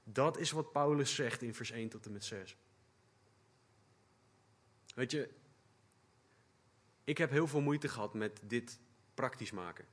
[0.05, 2.57] Dat is wat Paulus zegt in vers 1 tot en met 6.
[4.95, 5.31] Weet je,
[7.05, 8.81] ik heb heel veel moeite gehad met dit
[9.15, 9.87] praktisch maken.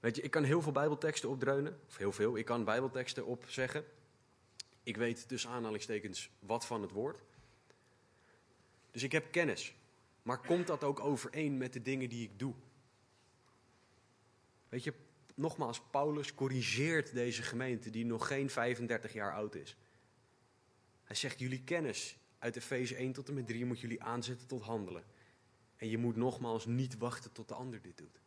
[0.00, 3.84] Weet je, ik kan heel veel Bijbelteksten opdreunen, of heel veel, ik kan Bijbelteksten opzeggen.
[4.86, 7.20] Ik weet tussen aanhalingstekens wat van het woord.
[8.90, 9.74] Dus ik heb kennis.
[10.22, 12.54] Maar komt dat ook overeen met de dingen die ik doe?
[14.68, 14.94] Weet je,
[15.34, 19.76] nogmaals, Paulus corrigeert deze gemeente die nog geen 35 jaar oud is.
[21.04, 24.62] Hij zegt, jullie kennis uit Efeze 1 tot en met 3 moet jullie aanzetten tot
[24.62, 25.04] handelen.
[25.76, 28.20] En je moet nogmaals niet wachten tot de ander dit doet.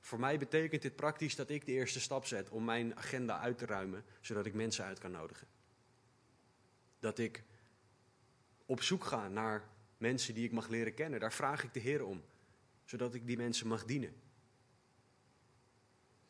[0.00, 3.58] Voor mij betekent dit praktisch dat ik de eerste stap zet om mijn agenda uit
[3.58, 5.46] te ruimen, zodat ik mensen uit kan nodigen.
[6.98, 7.44] Dat ik
[8.66, 11.20] op zoek ga naar mensen die ik mag leren kennen.
[11.20, 12.22] Daar vraag ik de Heer om,
[12.84, 14.14] zodat ik die mensen mag dienen.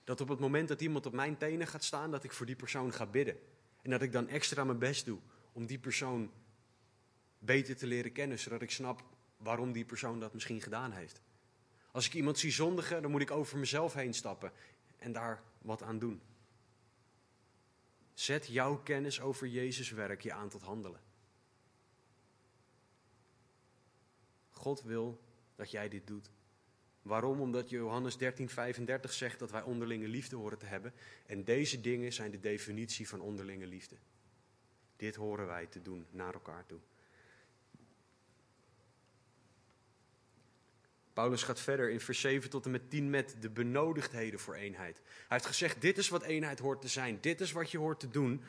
[0.05, 2.57] Dat op het moment dat iemand op mijn tenen gaat staan, dat ik voor die
[2.57, 3.39] persoon ga bidden.
[3.83, 5.19] En dat ik dan extra mijn best doe
[5.53, 6.33] om die persoon
[7.39, 9.05] beter te leren kennen, zodat ik snap
[9.37, 11.21] waarom die persoon dat misschien gedaan heeft.
[11.91, 14.53] Als ik iemand zie zondigen, dan moet ik over mezelf heen stappen
[14.99, 16.21] en daar wat aan doen.
[18.15, 21.01] Zet jouw kennis over Jezus werk je aan tot handelen.
[24.51, 25.21] God wil
[25.57, 26.31] dat jij dit doet.
[27.03, 27.41] Waarom?
[27.41, 30.93] Omdat Johannes 13:35 zegt dat wij onderlinge liefde horen te hebben.
[31.27, 33.97] En deze dingen zijn de definitie van onderlinge liefde.
[34.97, 36.81] Dit horen wij te doen naar elkaar toe.
[41.13, 44.97] Paulus gaat verder in vers 7 tot en met 10 met de benodigdheden voor eenheid.
[45.05, 48.01] Hij heeft gezegd, dit is wat eenheid hoort te zijn, dit is wat je hoort
[48.01, 48.43] te doen.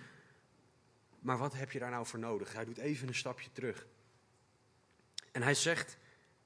[1.20, 2.54] Maar wat heb je daar nou voor nodig?
[2.54, 3.88] Hij doet even een stapje terug.
[5.32, 5.98] En hij zegt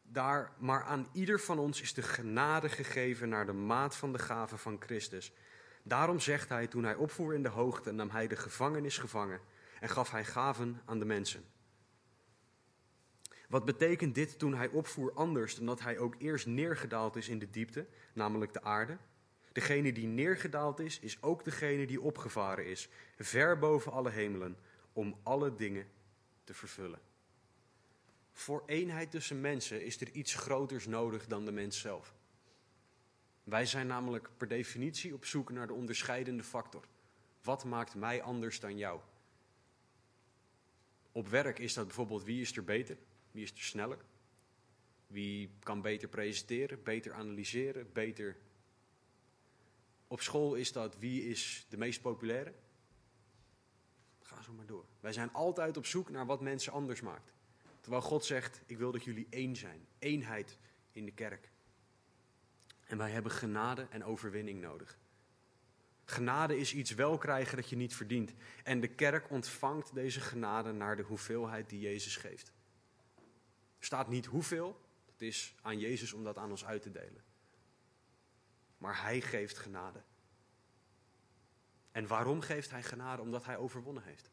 [0.03, 4.19] daar, maar aan ieder van ons is de genade gegeven naar de maat van de
[4.19, 5.31] gave van Christus.
[5.83, 9.39] Daarom zegt hij, toen hij opvoer in de hoogte, nam hij de gevangenis gevangen
[9.79, 11.43] en gaf hij gaven aan de mensen.
[13.49, 17.39] Wat betekent dit toen hij opvoer anders dan dat hij ook eerst neergedaald is in
[17.39, 18.97] de diepte, namelijk de aarde?
[19.51, 24.57] Degene die neergedaald is, is ook degene die opgevaren is, ver boven alle hemelen,
[24.93, 25.87] om alle dingen
[26.43, 26.99] te vervullen.
[28.31, 32.13] Voor eenheid tussen mensen is er iets groters nodig dan de mens zelf.
[33.43, 36.83] Wij zijn namelijk per definitie op zoek naar de onderscheidende factor.
[37.41, 38.99] Wat maakt mij anders dan jou?
[41.11, 42.97] Op werk is dat bijvoorbeeld wie is er beter?
[43.35, 43.97] Wie is er sneller?
[45.07, 48.37] Wie kan beter presenteren, beter analyseren, beter.
[50.07, 52.53] Op school is dat wie is de meest populaire?
[54.21, 54.85] Ga zo maar door.
[54.99, 57.33] Wij zijn altijd op zoek naar wat mensen anders maakt.
[57.81, 59.87] Terwijl God zegt: Ik wil dat jullie één zijn.
[59.99, 60.57] Eenheid
[60.91, 61.49] in de kerk.
[62.85, 64.97] En wij hebben genade en overwinning nodig.
[66.05, 68.33] Genade is iets wel krijgen dat je niet verdient.
[68.63, 72.53] En de kerk ontvangt deze genade naar de hoeveelheid die Jezus geeft.
[73.85, 77.23] Staat niet hoeveel, het is aan Jezus om dat aan ons uit te delen.
[78.77, 80.01] Maar Hij geeft genade.
[81.91, 83.21] En waarom geeft Hij genade?
[83.21, 84.29] Omdat Hij overwonnen heeft.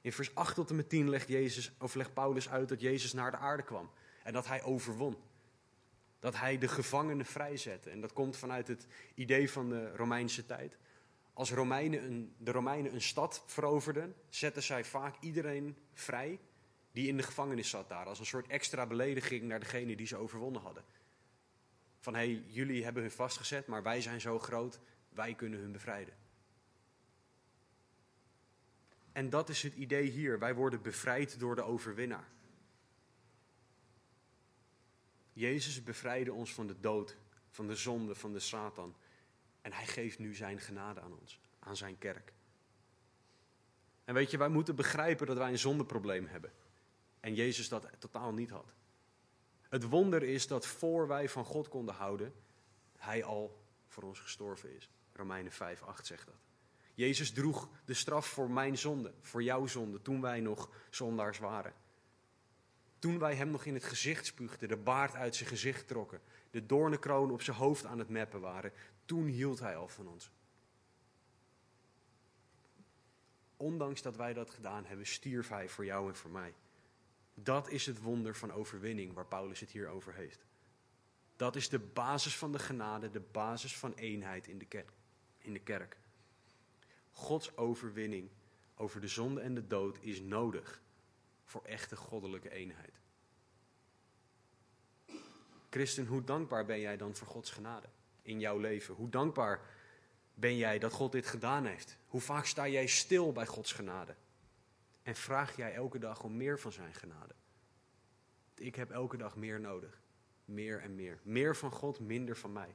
[0.00, 3.12] In vers 8 tot en met 10 legt, Jezus, of legt Paulus uit dat Jezus
[3.12, 3.90] naar de aarde kwam.
[4.22, 5.16] En dat hij overwon.
[6.18, 7.90] Dat hij de gevangenen vrijzette.
[7.90, 10.78] En dat komt vanuit het idee van de Romeinse tijd.
[11.32, 16.40] Als Romeinen een, de Romeinen een stad veroverden, zetten zij vaak iedereen vrij
[16.94, 18.06] die in de gevangenis zat daar.
[18.06, 20.84] Als een soort extra belediging naar degene die ze overwonnen hadden.
[22.00, 25.72] Van hé, hey, jullie hebben hun vastgezet, maar wij zijn zo groot, wij kunnen hun
[25.72, 26.14] bevrijden.
[29.12, 30.38] En dat is het idee hier.
[30.38, 32.28] Wij worden bevrijd door de overwinnaar.
[35.32, 37.16] Jezus bevrijdde ons van de dood,
[37.50, 38.96] van de zonde, van de Satan.
[39.62, 42.32] En hij geeft nu zijn genade aan ons, aan zijn kerk.
[44.04, 46.52] En weet je, wij moeten begrijpen dat wij een zondeprobleem hebben.
[47.24, 48.74] En Jezus dat totaal niet had.
[49.68, 52.34] Het wonder is dat voor wij van God konden houden,
[52.96, 54.90] hij al voor ons gestorven is.
[55.12, 56.34] Romeinen 5, 8 zegt dat.
[56.94, 61.74] Jezus droeg de straf voor mijn zonde, voor jouw zonde, toen wij nog zondaars waren.
[62.98, 66.66] Toen wij hem nog in het gezicht spuugden, de baard uit zijn gezicht trokken, de
[66.66, 68.72] doornenkroon op zijn hoofd aan het meppen waren,
[69.04, 70.30] toen hield hij al van ons.
[73.56, 76.54] ondanks dat wij dat gedaan hebben, stierf hij voor jou en voor mij.
[77.34, 80.44] Dat is het wonder van overwinning waar Paulus het hier over heeft.
[81.36, 84.90] Dat is de basis van de genade, de basis van eenheid in de kerk.
[85.38, 85.96] In de kerk.
[87.12, 88.30] Gods overwinning
[88.76, 90.82] over de zonde en de dood is nodig
[91.44, 93.00] voor echte goddelijke eenheid.
[95.70, 97.86] Christen, hoe dankbaar ben jij dan voor Gods genade
[98.22, 98.94] in jouw leven?
[98.94, 99.60] Hoe dankbaar
[100.34, 101.96] ben jij dat God dit gedaan heeft?
[102.06, 104.14] Hoe vaak sta jij stil bij Gods genade?
[105.04, 107.34] En vraag jij elke dag om meer van Zijn genade?
[108.54, 110.02] Ik heb elke dag meer nodig.
[110.44, 111.20] Meer en meer.
[111.22, 112.74] Meer van God, minder van mij.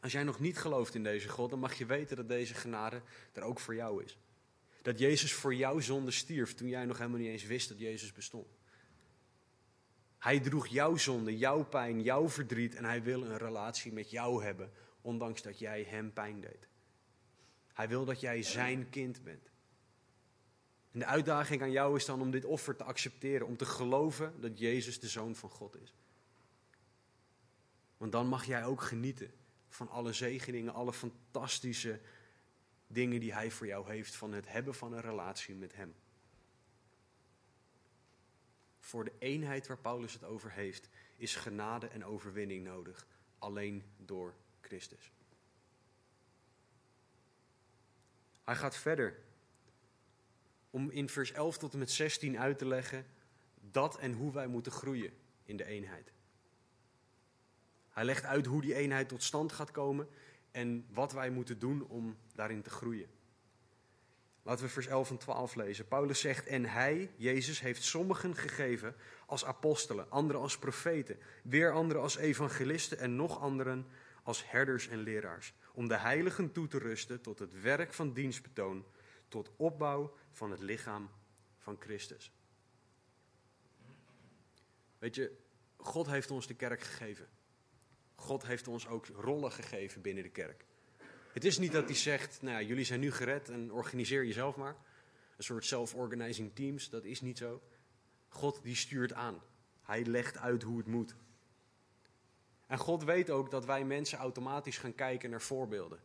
[0.00, 3.02] Als jij nog niet gelooft in deze God, dan mag je weten dat deze genade
[3.32, 4.18] er ook voor jou is.
[4.82, 8.12] Dat Jezus voor jouw zonde stierf toen jij nog helemaal niet eens wist dat Jezus
[8.12, 8.56] bestond.
[10.18, 14.44] Hij droeg jouw zonde, jouw pijn, jouw verdriet en hij wil een relatie met jou
[14.44, 16.68] hebben, ondanks dat jij hem pijn deed.
[17.72, 19.51] Hij wil dat jij zijn kind bent.
[20.92, 24.40] En de uitdaging aan jou is dan om dit offer te accepteren, om te geloven
[24.40, 25.94] dat Jezus de Zoon van God is.
[27.96, 29.32] Want dan mag jij ook genieten
[29.68, 32.00] van alle zegeningen, alle fantastische
[32.86, 35.94] dingen die Hij voor jou heeft, van het hebben van een relatie met Hem.
[38.78, 43.06] Voor de eenheid waar Paulus het over heeft, is genade en overwinning nodig,
[43.38, 45.12] alleen door Christus.
[48.44, 49.22] Hij gaat verder
[50.72, 53.06] om in vers 11 tot en met 16 uit te leggen
[53.70, 55.12] dat en hoe wij moeten groeien
[55.44, 56.12] in de eenheid.
[57.90, 60.08] Hij legt uit hoe die eenheid tot stand gaat komen
[60.50, 63.06] en wat wij moeten doen om daarin te groeien.
[64.42, 65.88] Laten we vers 11 en 12 lezen.
[65.88, 68.94] Paulus zegt: En hij, Jezus, heeft sommigen gegeven
[69.26, 73.86] als apostelen, anderen als profeten, weer anderen als evangelisten en nog anderen
[74.22, 75.54] als herders en leraars.
[75.74, 78.84] Om de heiligen toe te rusten tot het werk van dienstbetoon,
[79.32, 81.10] tot opbouw van het lichaam
[81.58, 82.32] van Christus.
[84.98, 85.36] Weet je,
[85.76, 87.28] God heeft ons de kerk gegeven.
[88.14, 90.64] God heeft ons ook rollen gegeven binnen de kerk.
[91.32, 94.76] Het is niet dat hij zegt, nou jullie zijn nu gered en organiseer jezelf maar.
[95.36, 97.62] Een soort self-organizing teams, dat is niet zo.
[98.28, 99.42] God die stuurt aan.
[99.82, 101.14] Hij legt uit hoe het moet.
[102.66, 106.00] En God weet ook dat wij mensen automatisch gaan kijken naar voorbeelden.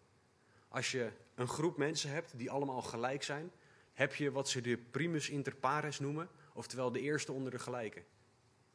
[0.67, 3.51] Als je een groep mensen hebt die allemaal gelijk zijn,
[3.93, 8.05] heb je wat ze de primus inter pares noemen, oftewel de eerste onder de gelijken.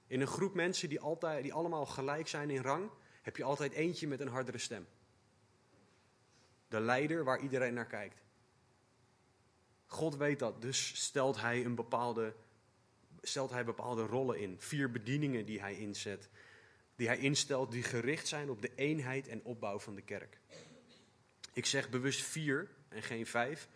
[0.07, 2.90] In een groep mensen die, altijd, die allemaal gelijk zijn in rang,
[3.22, 4.87] heb je altijd eentje met een hardere stem.
[6.68, 8.22] De leider waar iedereen naar kijkt.
[9.87, 12.35] God weet dat, dus stelt hij, een bepaalde,
[13.20, 14.61] stelt hij bepaalde rollen in.
[14.61, 16.28] Vier bedieningen die hij inzet.
[16.96, 20.40] Die hij instelt die gericht zijn op de eenheid en opbouw van de kerk.
[21.53, 23.69] Ik zeg bewust vier en geen vijf,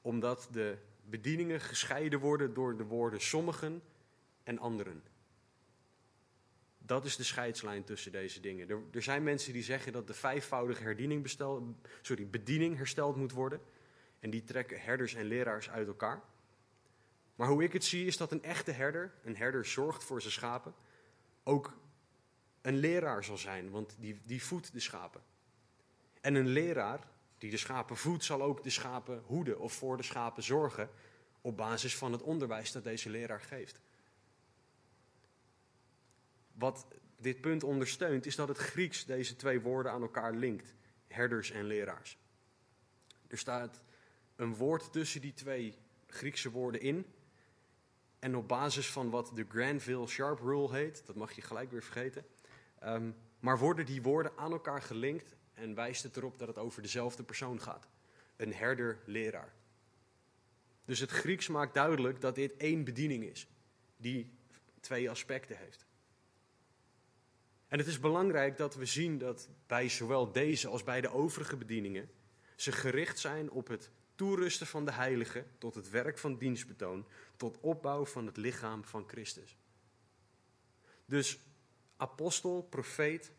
[0.00, 3.82] omdat de bedieningen gescheiden worden door de woorden sommigen
[4.42, 5.02] en anderen.
[6.78, 8.68] Dat is de scheidslijn tussen deze dingen.
[8.68, 13.32] Er, er, zijn mensen die zeggen dat de vijfvoudige herdiening bestel, sorry, bediening hersteld moet
[13.32, 13.60] worden.
[14.18, 16.22] En die trekken herders en leraars uit elkaar.
[17.36, 20.32] Maar hoe ik het zie is dat een echte herder, een herder zorgt voor zijn
[20.32, 20.74] schapen,
[21.42, 21.76] ook
[22.62, 25.22] een leraar zal zijn, want die, die voedt de schapen.
[26.20, 27.00] En een leraar
[27.44, 30.90] die de schapen voedt, zal ook de schapen hoeden of voor de schapen zorgen
[31.40, 33.80] op basis van het onderwijs dat deze leraar geeft.
[36.52, 40.74] Wat dit punt ondersteunt, is dat het Grieks deze twee woorden aan elkaar linkt:
[41.06, 42.18] herders en leraars.
[43.28, 43.82] Er staat
[44.36, 47.06] een woord tussen die twee Griekse woorden in.
[48.18, 51.82] En op basis van wat de Granville Sharp Rule heet, dat mag je gelijk weer
[51.82, 52.26] vergeten.
[52.78, 56.82] Ehm, maar worden die woorden aan elkaar gelinkt en wijst het erop dat het over
[56.82, 57.88] dezelfde persoon gaat.
[58.36, 59.52] Een herder-leraar.
[60.84, 63.46] Dus het Grieks maakt duidelijk dat dit één bediening is,
[63.96, 64.32] die
[64.80, 65.86] twee aspecten heeft.
[67.68, 71.56] En het is belangrijk dat we zien dat bij zowel deze als bij de overige
[71.56, 72.10] bedieningen
[72.56, 77.60] ze gericht zijn op het toerusten van de heiligen tot het werk van dienstbetoon, tot
[77.60, 79.56] opbouw van het lichaam van Christus.
[81.06, 81.38] Dus
[81.96, 83.32] apostel, profeet,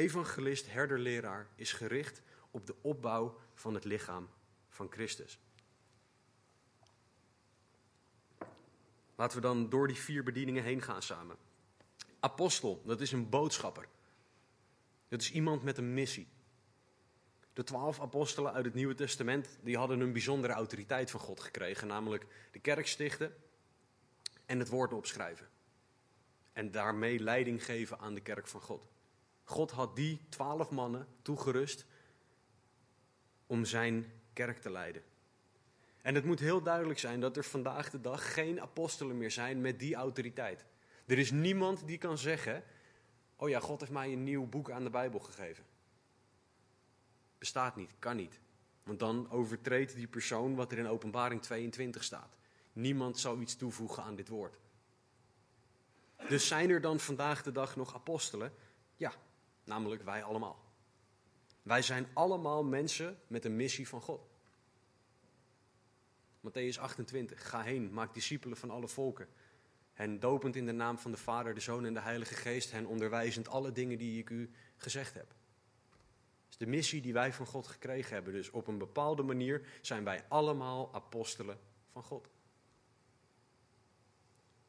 [0.00, 4.28] evangelist, herder, leraar is gericht op de opbouw van het lichaam
[4.68, 5.38] van Christus.
[9.14, 11.36] Laten we dan door die vier bedieningen heen gaan samen.
[12.20, 13.88] Apostel, dat is een boodschapper.
[15.08, 16.28] Dat is iemand met een missie.
[17.52, 21.86] De twaalf apostelen uit het Nieuwe Testament die hadden een bijzondere autoriteit van God gekregen,
[21.86, 23.34] namelijk de kerk stichten
[24.46, 25.48] en het woord opschrijven.
[26.52, 28.88] En daarmee leiding geven aan de kerk van God.
[29.50, 31.86] God had die twaalf mannen toegerust
[33.46, 35.02] om zijn kerk te leiden.
[36.02, 39.60] En het moet heel duidelijk zijn dat er vandaag de dag geen apostelen meer zijn
[39.60, 40.64] met die autoriteit.
[41.06, 42.64] Er is niemand die kan zeggen:
[43.36, 45.64] Oh ja, God heeft mij een nieuw boek aan de Bijbel gegeven.
[47.38, 48.40] Bestaat niet, kan niet.
[48.82, 52.36] Want dan overtreedt die persoon wat er in Openbaring 22 staat.
[52.72, 54.58] Niemand zal iets toevoegen aan dit woord.
[56.28, 58.52] Dus zijn er dan vandaag de dag nog apostelen?
[58.96, 59.12] Ja,
[59.64, 60.64] namelijk wij allemaal.
[61.62, 64.28] Wij zijn allemaal mensen met een missie van God.
[66.40, 67.48] Matthäus 28.
[67.48, 69.28] Ga heen, maak discipelen van alle volken.
[69.92, 72.70] Hen dopend in de naam van de Vader, de Zoon en de Heilige Geest.
[72.70, 75.28] Hen onderwijzend alle dingen die ik u gezegd heb.
[75.28, 78.32] Dat is de missie die wij van God gekregen hebben.
[78.32, 81.58] Dus op een bepaalde manier zijn wij allemaal apostelen
[81.92, 82.28] van God.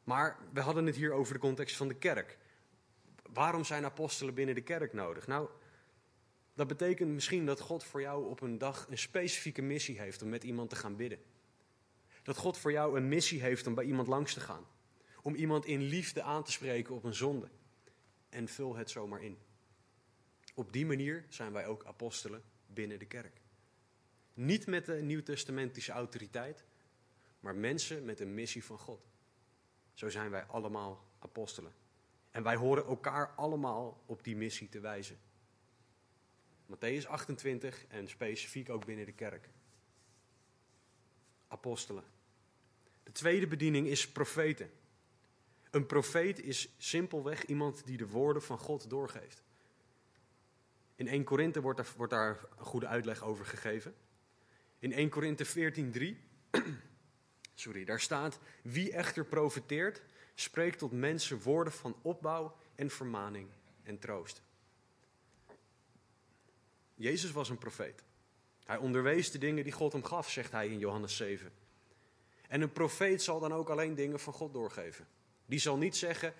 [0.04, 2.38] Maar we hadden het hier over de context van de kerk.
[3.32, 5.26] Waarom zijn apostelen binnen de kerk nodig?
[5.26, 5.48] Nou,
[6.54, 10.28] dat betekent misschien dat God voor jou op een dag een specifieke missie heeft om
[10.28, 11.18] met iemand te gaan bidden.
[12.22, 14.66] Dat God voor jou een missie heeft om bij iemand langs te gaan.
[15.22, 17.48] Om iemand in liefde aan te spreken op een zonde.
[18.28, 19.38] En vul het zomaar in.
[20.54, 23.40] Op die manier zijn wij ook apostelen binnen de kerk.
[24.34, 26.64] Niet met de nieuwtestamentische autoriteit,
[27.40, 29.06] maar mensen met een missie van God.
[29.94, 31.81] Zo zijn wij allemaal apostelen.
[32.32, 35.18] En wij horen elkaar allemaal op die missie te wijzen.
[36.66, 39.48] Matthäus 28 en specifiek ook binnen de kerk.
[41.48, 42.04] Apostelen.
[43.02, 44.70] De tweede bediening is profeten.
[45.70, 49.42] Een profeet is simpelweg iemand die de woorden van God doorgeeft.
[50.94, 53.94] In 1 Korinthe wordt daar, wordt daar een goede uitleg over gegeven.
[54.78, 56.16] In 1 Korinthe 14:3,
[57.54, 60.02] sorry, daar staat: Wie echter profeteert,
[60.34, 63.48] spreekt tot mensen woorden van opbouw en vermaning
[63.82, 64.42] en troost.
[66.94, 68.02] Jezus was een profeet.
[68.64, 71.52] Hij onderwees de dingen die God hem gaf, zegt hij in Johannes 7.
[72.48, 75.06] En een profeet zal dan ook alleen dingen van God doorgeven.
[75.46, 76.34] Die zal niet zeggen: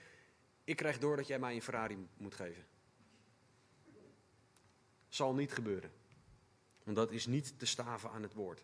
[0.65, 2.65] Ik krijg door dat jij mij een Ferrari moet geven.
[5.09, 5.93] Zal niet gebeuren.
[6.85, 8.63] Want dat is niet te staven aan het woord.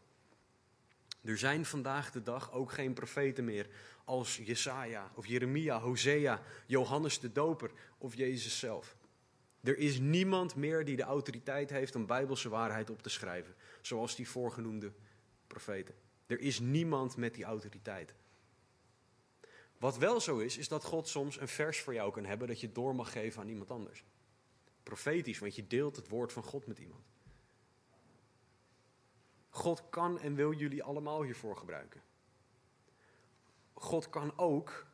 [1.23, 3.69] Er zijn vandaag de dag ook geen profeten meer
[4.05, 8.97] als Jesaja of Jeremia, Hosea, Johannes de Doper of Jezus zelf.
[9.61, 14.17] Er is niemand meer die de autoriteit heeft om bijbelse waarheid op te schrijven, zoals
[14.17, 14.93] die voorgenoemde
[15.47, 15.95] profeten.
[16.27, 18.15] Er is niemand met die autoriteit.
[19.79, 22.61] Wat wel zo is, is dat God soms een vers voor jou kan hebben dat
[22.61, 24.05] je door mag geven aan iemand anders.
[24.83, 27.05] Profetisch, want je deelt het woord van God met iemand.
[29.59, 32.03] God kan en wil jullie allemaal hiervoor gebruiken.
[33.75, 34.87] God kan ook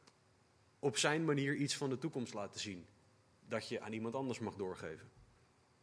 [0.78, 2.86] op zijn manier iets van de toekomst laten zien.
[3.48, 5.10] Dat je aan iemand anders mag doorgeven.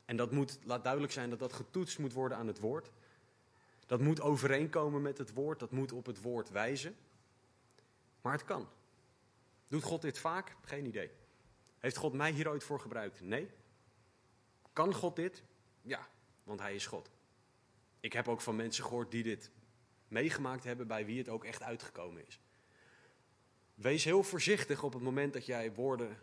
[0.06, 2.92] En dat moet, laat duidelijk zijn dat dat getoetst moet worden aan het woord.
[3.86, 6.96] Dat moet overeenkomen met het woord, dat moet op het woord wijzen.
[8.22, 8.68] Maar het kan.
[9.68, 10.56] Doet God dit vaak?
[10.62, 11.12] Geen idee.
[11.80, 13.22] Heeft God mij hier ooit voor gebruikt?
[13.22, 13.50] Nee.
[14.74, 15.44] Kan God dit?
[15.82, 16.08] Ja,
[16.44, 17.10] want Hij is God.
[18.02, 19.52] Ik heb ook van mensen gehoord die dit
[20.08, 22.40] meegemaakt hebben, bij wie het ook echt uitgekomen is.
[23.76, 26.18] Wees heel voorzichtig op het moment dat jij woorden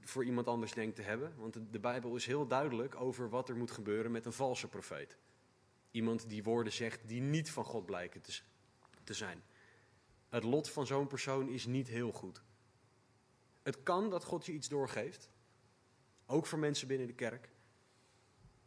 [0.00, 3.56] voor iemand anders denkt te hebben, want de Bijbel is heel duidelijk over wat er
[3.56, 5.16] moet gebeuren met een valse profeet.
[5.90, 8.22] Iemand die woorden zegt die niet van God blijken
[9.04, 9.42] te zijn.
[10.28, 12.42] Het lot van zo'n persoon is niet heel goed.
[13.62, 15.30] Het kan dat God je iets doorgeeft,
[16.26, 17.48] ook voor mensen binnen de kerk,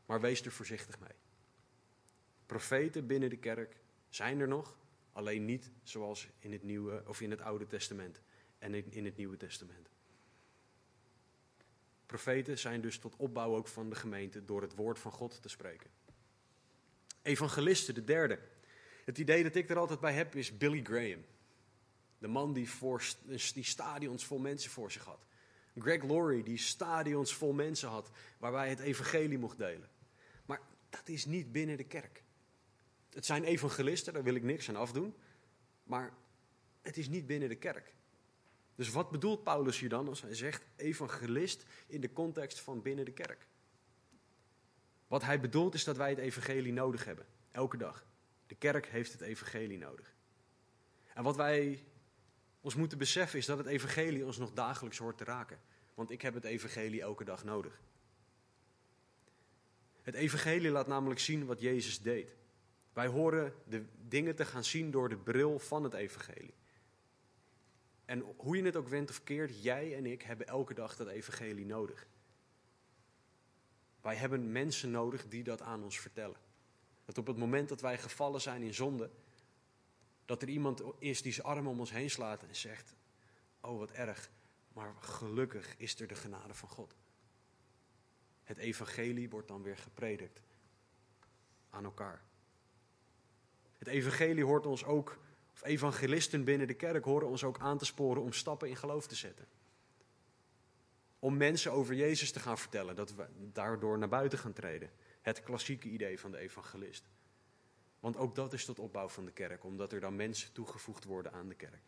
[0.05, 1.22] maar wees er voorzichtig mee.
[2.53, 3.75] Profeten binnen de kerk
[4.09, 4.77] zijn er nog,
[5.11, 8.21] alleen niet zoals in het, nieuwe, of in het Oude Testament
[8.59, 9.89] en in het Nieuwe Testament.
[12.05, 15.49] Profeten zijn dus tot opbouw ook van de gemeente door het woord van God te
[15.49, 15.89] spreken.
[17.21, 18.39] Evangelisten, de derde.
[19.05, 21.25] Het idee dat ik er altijd bij heb is Billy Graham.
[22.17, 23.03] De man die, voor,
[23.53, 25.25] die stadions vol mensen voor zich had.
[25.75, 29.89] Greg Laurie, die stadions vol mensen had, waarbij het evangelie mocht delen.
[30.45, 32.22] Maar dat is niet binnen de kerk.
[33.13, 35.15] Het zijn evangelisten, daar wil ik niks aan afdoen.
[35.83, 36.13] Maar
[36.81, 37.93] het is niet binnen de kerk.
[38.75, 43.05] Dus wat bedoelt Paulus hier dan als hij zegt evangelist in de context van binnen
[43.05, 43.47] de kerk?
[45.07, 48.05] Wat hij bedoelt is dat wij het evangelie nodig hebben, elke dag.
[48.47, 50.13] De kerk heeft het evangelie nodig.
[51.13, 51.83] En wat wij
[52.61, 55.59] ons moeten beseffen is dat het evangelie ons nog dagelijks hoort te raken.
[55.93, 57.81] Want ik heb het evangelie elke dag nodig.
[60.01, 62.35] Het evangelie laat namelijk zien wat Jezus deed.
[62.93, 66.53] Wij horen de dingen te gaan zien door de bril van het evangelie.
[68.05, 71.07] En hoe je het ook wendt of keert, jij en ik hebben elke dag dat
[71.07, 72.07] evangelie nodig.
[74.01, 76.37] Wij hebben mensen nodig die dat aan ons vertellen.
[77.05, 79.11] Dat op het moment dat wij gevallen zijn in zonde,
[80.25, 82.95] Dat er iemand is die zijn arm om ons heen slaat en zegt:
[83.61, 84.29] Oh, wat erg,
[84.73, 86.95] maar gelukkig is er de genade van God.
[88.43, 90.41] Het evangelie wordt dan weer gepredikt
[91.69, 92.21] aan elkaar.
[93.83, 95.17] Het evangelie hoort ons ook,
[95.53, 99.07] of evangelisten binnen de kerk horen ons ook aan te sporen om stappen in geloof
[99.07, 99.47] te zetten.
[101.19, 104.91] Om mensen over Jezus te gaan vertellen, dat we daardoor naar buiten gaan treden.
[105.21, 107.09] Het klassieke idee van de evangelist.
[107.99, 111.31] Want ook dat is tot opbouw van de kerk, omdat er dan mensen toegevoegd worden
[111.31, 111.83] aan de kerk.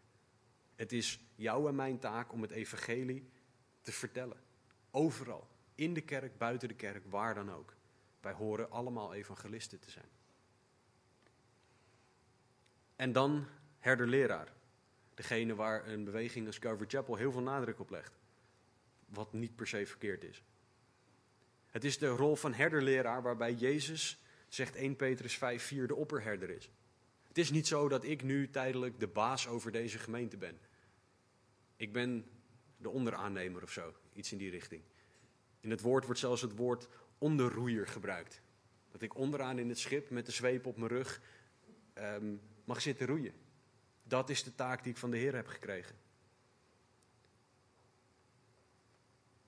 [0.76, 3.30] Het is jouw en mijn taak om het evangelie
[3.82, 4.38] te vertellen.
[4.92, 5.48] Overal.
[5.76, 7.76] In de kerk, buiten de kerk, waar dan ook.
[8.22, 10.15] Wij horen allemaal evangelisten te zijn.
[12.96, 13.46] En dan
[13.80, 14.54] herder-leraar.
[15.14, 18.18] Degene waar een beweging als Calvary Chapel heel veel nadruk op legt.
[19.06, 20.44] Wat niet per se verkeerd is.
[21.68, 26.50] Het is de rol van herderleraar waarbij Jezus, zegt 1 Petrus 5, 4, de opperherder
[26.50, 26.70] is.
[27.28, 30.60] Het is niet zo dat ik nu tijdelijk de baas over deze gemeente ben.
[31.76, 32.26] Ik ben
[32.78, 34.82] de onderaannemer of zo, iets in die richting.
[35.60, 36.88] In het woord wordt zelfs het woord
[37.18, 38.42] onderroeier gebruikt.
[38.92, 41.22] Dat ik onderaan in het schip met de zweep op mijn rug
[41.98, 43.34] um, mag zitten roeien.
[44.04, 45.96] Dat is de taak die ik van de Heer heb gekregen.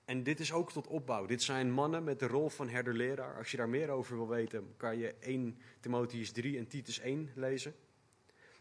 [0.04, 1.26] En dit is ook tot opbouw.
[1.26, 3.36] Dit zijn mannen met de rol van herderleraar.
[3.36, 7.30] Als je daar meer over wil weten, kan je 1 Timotheus 3 en Titus 1
[7.34, 7.74] lezen.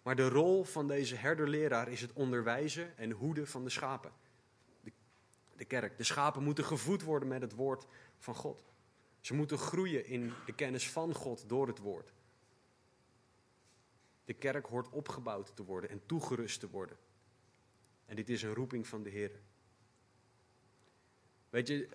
[0.03, 4.11] Maar de rol van deze herderleraar is het onderwijzen en hoeden van de schapen.
[4.81, 4.91] De,
[5.55, 5.97] de kerk.
[5.97, 7.85] De schapen moeten gevoed worden met het woord
[8.17, 8.65] van God.
[9.21, 12.13] Ze moeten groeien in de kennis van God door het woord.
[14.27, 16.97] De kerk hoort opgebouwd te worden en toegerust te worden.
[18.05, 19.31] En dit is een roeping van de Heer.
[21.49, 21.89] Weet je,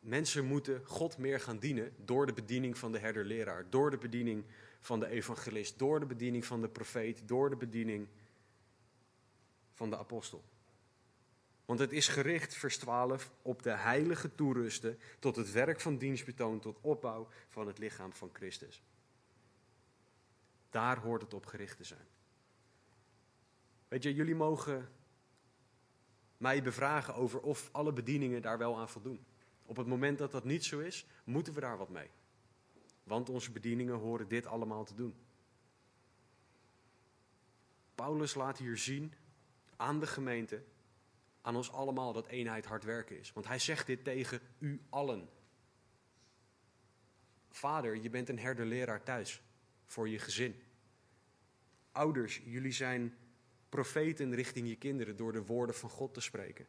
[0.00, 4.44] mensen moeten God meer gaan dienen door de bediening van de herderleraar, door de bediening
[4.80, 8.08] van de evangelist, door de bediening van de profeet, door de bediening
[9.72, 10.44] van de apostel.
[11.64, 16.60] Want het is gericht, vers 12, op de heilige toerusten tot het werk van dienstbetoon,
[16.60, 18.82] tot opbouw van het lichaam van Christus.
[20.72, 22.06] Daar hoort het op gericht te zijn.
[23.88, 24.88] Weet je, jullie mogen
[26.36, 29.24] mij bevragen over of alle bedieningen daar wel aan voldoen.
[29.62, 32.10] Op het moment dat dat niet zo is, moeten we daar wat mee.
[33.04, 35.14] Want onze bedieningen horen dit allemaal te doen.
[37.94, 39.14] Paulus laat hier zien
[39.76, 40.64] aan de gemeente,
[41.40, 43.32] aan ons allemaal, dat eenheid hard werken is.
[43.32, 45.28] Want hij zegt dit tegen u allen.
[47.50, 49.42] Vader, je bent een herderleraar thuis
[49.92, 50.62] voor je gezin.
[51.90, 53.16] Ouders, jullie zijn
[53.68, 56.66] profeten richting je kinderen door de woorden van God te spreken.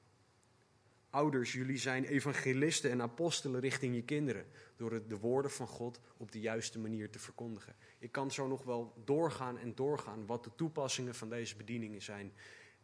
[1.09, 4.45] Ouders, jullie zijn evangelisten en apostelen richting je kinderen
[4.75, 7.75] door de woorden van God op de juiste manier te verkondigen.
[7.99, 12.33] Ik kan zo nog wel doorgaan en doorgaan wat de toepassingen van deze bedieningen zijn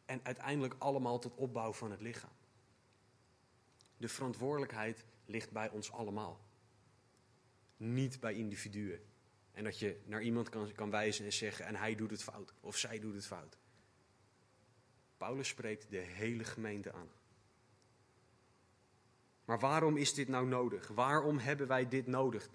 [0.05, 2.33] en uiteindelijk allemaal tot opbouw van het lichaam.
[3.97, 6.39] De verantwoordelijkheid ligt bij ons allemaal,
[7.77, 8.99] niet bij individuen.
[9.53, 12.53] En dat je naar iemand kan, kan wijzen en zeggen en hij doet het fout
[12.59, 13.57] of zij doet het fout.
[15.17, 17.09] Paulus spreekt de hele gemeente aan.
[19.45, 20.87] Maar waarom is dit nou nodig?
[20.87, 22.49] Waarom hebben wij dit nodig?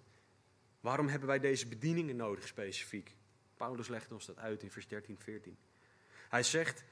[0.80, 3.16] Waarom hebben wij deze bedieningen nodig specifiek?
[3.56, 5.58] Paulus legt ons dat uit in vers 13, 14.
[6.28, 6.84] Hij zegt,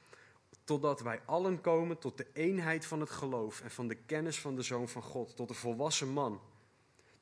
[0.63, 4.55] totdat wij allen komen tot de eenheid van het geloof en van de kennis van
[4.55, 6.41] de Zoon van God, tot de volwassen man,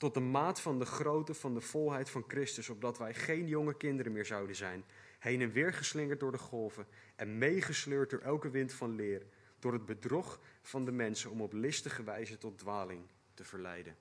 [0.02, 3.76] tot de maat van de grootte van de volheid van Christus, opdat wij geen jonge
[3.76, 4.84] kinderen meer zouden zijn,
[5.18, 6.86] heen en weer geslingerd door de golven
[7.16, 9.26] en meegesleurd door elke wind van leer,
[9.58, 13.02] door het bedrog van de mensen om op listige wijze tot dwaling
[13.34, 13.96] te verleiden.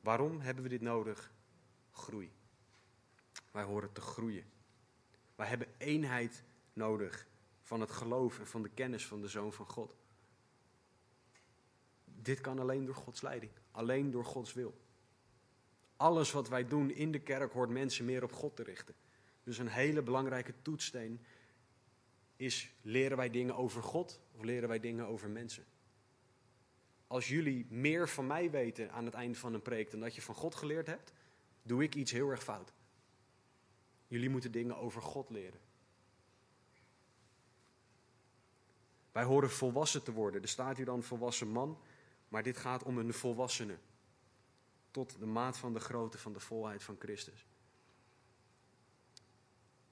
[0.00, 1.32] Waarom hebben we dit nodig?
[1.90, 2.32] Groei.
[3.50, 4.44] Wij horen te groeien.
[5.34, 6.42] Wij hebben eenheid
[6.72, 7.26] nodig
[7.62, 9.96] van het geloof en van de kennis van de Zoon van God.
[12.04, 14.84] Dit kan alleen door Gods leiding, alleen door Gods wil.
[15.96, 18.94] Alles wat wij doen in de kerk hoort mensen meer op God te richten.
[19.44, 21.20] Dus een hele belangrijke toetssteen
[22.36, 25.64] is: leren wij dingen over God of leren wij dingen over mensen?
[27.06, 30.22] Als jullie meer van mij weten aan het einde van een preek dan dat je
[30.22, 31.12] van God geleerd hebt,
[31.62, 32.72] doe ik iets heel erg fout.
[34.08, 35.60] Jullie moeten dingen over God leren.
[39.12, 40.42] Wij horen volwassen te worden.
[40.42, 41.78] Er staat hier dan volwassen man,
[42.28, 43.76] maar dit gaat om een volwassene.
[44.96, 47.46] Tot de maat van de grootte van de volheid van Christus.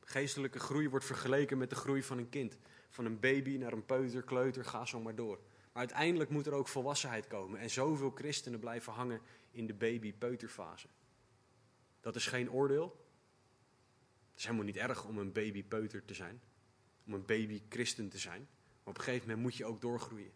[0.01, 2.59] Geestelijke groei wordt vergeleken met de groei van een kind.
[2.91, 5.37] Van een baby naar een peuter, kleuter, ga zo maar door.
[5.73, 7.61] Maar uiteindelijk moet er ook volwassenheid komen.
[7.61, 10.89] En zoveel christenen blijven hangen in de baby-peuterfase.
[12.01, 13.07] Dat is geen oordeel.
[14.31, 16.41] Het is helemaal niet erg om een baby-peuter te zijn.
[17.07, 18.41] om een baby christen te zijn.
[18.41, 20.33] Maar op een gegeven moment moet je ook doorgroeien.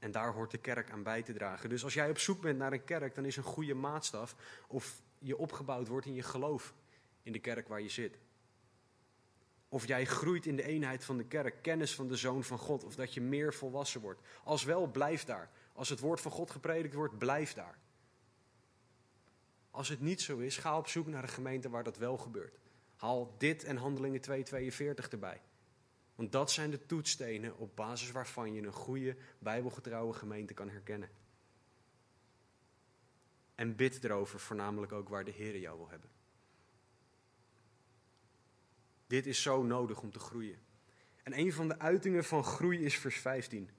[0.00, 1.68] En daar hoort de kerk aan bij te dragen.
[1.68, 4.36] Dus als jij op zoek bent naar een kerk, dan is een goede maatstaf
[4.68, 6.74] of je opgebouwd wordt in je geloof
[7.22, 8.18] in de kerk waar je zit.
[9.68, 12.84] Of jij groeit in de eenheid van de kerk, kennis van de Zoon van God,
[12.84, 14.20] of dat je meer volwassen wordt.
[14.44, 15.50] Als wel, blijf daar.
[15.72, 17.78] Als het woord van God gepredikt wordt, blijf daar.
[19.70, 22.58] Als het niet zo is, ga op zoek naar een gemeente waar dat wel gebeurt.
[22.96, 25.40] Haal dit en Handelingen 2:42 erbij.
[26.20, 31.10] Want dat zijn de toetsstenen op basis waarvan je een goede, bijbelgetrouwe gemeente kan herkennen.
[33.54, 36.10] En bid erover, voornamelijk ook waar de Heer jou wil hebben.
[39.06, 40.58] Dit is zo nodig om te groeien.
[41.22, 43.70] En een van de uitingen van groei is vers 15.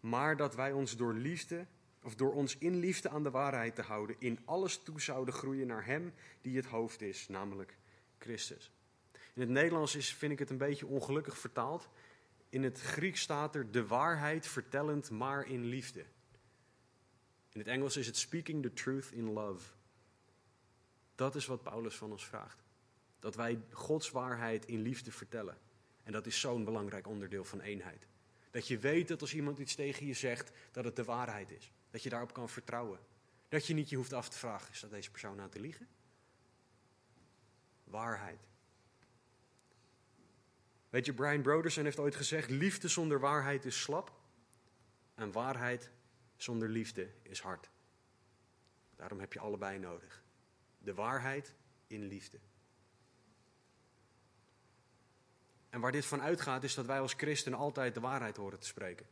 [0.00, 1.66] Maar dat wij ons door liefde,
[2.02, 5.66] of door ons in liefde aan de waarheid te houden, in alles toe zouden groeien
[5.66, 7.78] naar Hem die het hoofd is, namelijk
[8.18, 8.72] Christus.
[9.38, 11.88] In het Nederlands is, vind ik het een beetje ongelukkig vertaald.
[12.48, 16.04] In het Grieks staat er de waarheid vertellend, maar in liefde.
[17.52, 19.70] In het Engels is het speaking the truth in love.
[21.14, 22.62] Dat is wat Paulus van ons vraagt.
[23.18, 25.58] Dat wij Gods waarheid in liefde vertellen.
[26.02, 28.06] En dat is zo'n belangrijk onderdeel van eenheid.
[28.50, 31.72] Dat je weet dat als iemand iets tegen je zegt, dat het de waarheid is.
[31.90, 32.98] Dat je daarop kan vertrouwen.
[33.48, 35.88] Dat je niet je hoeft af te vragen, is dat deze persoon aan te liegen?
[37.84, 38.48] Waarheid.
[40.90, 44.12] Weet je, Brian Broderson heeft ooit gezegd: liefde zonder waarheid is slap.
[45.14, 45.90] En waarheid
[46.36, 47.70] zonder liefde is hard.
[48.96, 50.22] Daarom heb je allebei nodig.
[50.78, 51.54] De waarheid
[51.86, 52.38] in liefde.
[55.70, 58.66] En waar dit van uitgaat is dat wij als christenen altijd de waarheid horen te
[58.66, 59.06] spreken.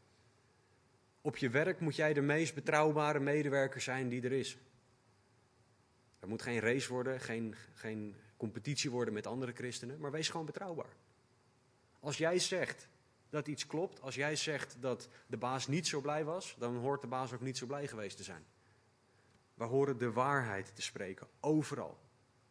[1.20, 4.58] Op je werk moet jij de meest betrouwbare medewerker zijn die er is.
[6.20, 10.46] Er moet geen race worden, geen, geen competitie worden met andere christenen, maar wees gewoon
[10.46, 10.96] betrouwbaar.
[12.00, 12.88] Als jij zegt
[13.28, 17.00] dat iets klopt, als jij zegt dat de baas niet zo blij was, dan hoort
[17.00, 18.44] de baas ook niet zo blij geweest te zijn.
[19.54, 21.98] We horen de waarheid te spreken, overal.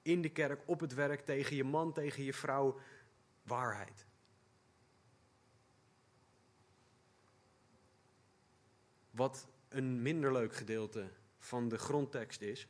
[0.01, 2.79] In de kerk, op het werk, tegen je man, tegen je vrouw,
[3.43, 4.05] waarheid.
[9.11, 12.67] Wat een minder leuk gedeelte van de grondtekst is,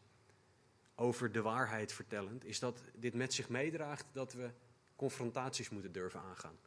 [0.96, 4.52] over de waarheid vertellend, is dat dit met zich meedraagt dat we
[4.96, 6.58] confrontaties moeten durven aangaan.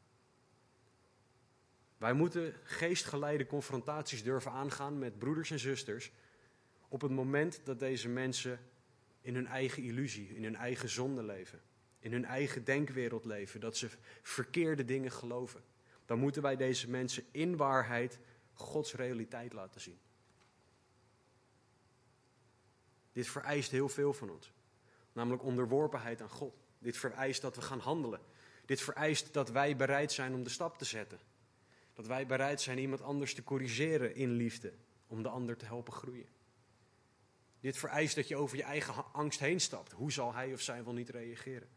[1.97, 6.13] Wij moeten geestgeleide confrontaties durven aangaan met broeders en zusters
[6.89, 8.61] op het moment dat deze mensen
[9.21, 11.61] in hun eigen illusie, in hun eigen zonde leven,
[11.99, 13.89] in hun eigen denkwereld leven, dat ze
[14.23, 15.63] verkeerde dingen geloven.
[16.07, 18.19] Dan moeten wij deze mensen in waarheid
[18.53, 19.99] Gods realiteit laten zien.
[23.13, 24.53] Dit vereist heel veel van ons,
[25.13, 26.68] namelijk onderworpenheid aan God.
[26.79, 28.21] Dit vereist dat we gaan handelen.
[28.67, 31.19] Dit vereist dat wij bereid zijn om de stap te zetten.
[31.95, 34.73] Dat wij bereid zijn iemand anders te corrigeren in liefde,
[35.07, 36.29] om de ander te helpen groeien.
[37.61, 39.93] Dit vereist dat je over je eigen angst heen stapt.
[39.93, 41.69] Hoe zal hij of zij wel niet reageren?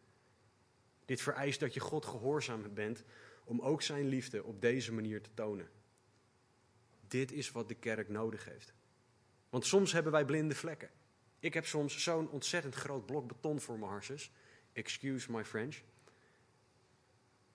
[1.06, 3.04] Dit vereist dat je God gehoorzaam bent
[3.44, 5.70] om ook zijn liefde op deze manier te tonen.
[7.08, 8.74] Dit is wat de kerk nodig heeft.
[9.50, 10.90] Want soms hebben wij blinde vlekken.
[11.40, 14.32] Ik heb soms zo'n ontzettend groot blok beton voor mijn harses.
[14.74, 15.82] Excuse my French.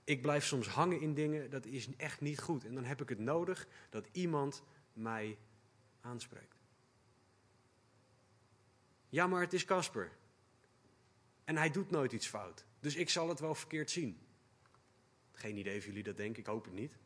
[0.04, 2.64] Ik blijf soms hangen in dingen, dat is echt niet goed.
[2.64, 4.62] En dan heb ik het nodig dat iemand
[4.92, 5.38] mij
[6.00, 6.60] aanspreekt.
[9.08, 10.12] Ja, maar het is Casper.
[11.44, 12.64] En hij doet nooit iets fout.
[12.80, 14.18] Dus ik zal het wel verkeerd zien.
[15.32, 16.96] Geen idee of jullie dat denken, ik hoop het niet.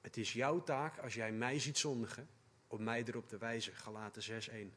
[0.00, 2.28] Het is jouw taak als jij mij ziet zondigen,
[2.66, 3.74] om mij erop te wijzen.
[3.74, 4.74] Galaten 6:1.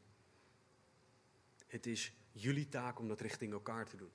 [1.66, 4.12] Het is jullie taak om dat richting elkaar te doen.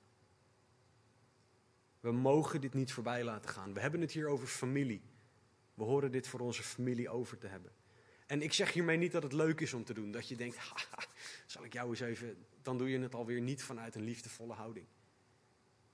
[2.00, 3.74] We mogen dit niet voorbij laten gaan.
[3.74, 5.02] We hebben het hier over familie.
[5.74, 7.72] We horen dit voor onze familie over te hebben.
[8.26, 10.10] En ik zeg hiermee niet dat het leuk is om te doen.
[10.10, 11.04] Dat je denkt, haha,
[11.46, 12.46] zal ik jou eens even...
[12.62, 14.86] Dan doe je het alweer niet vanuit een liefdevolle houding.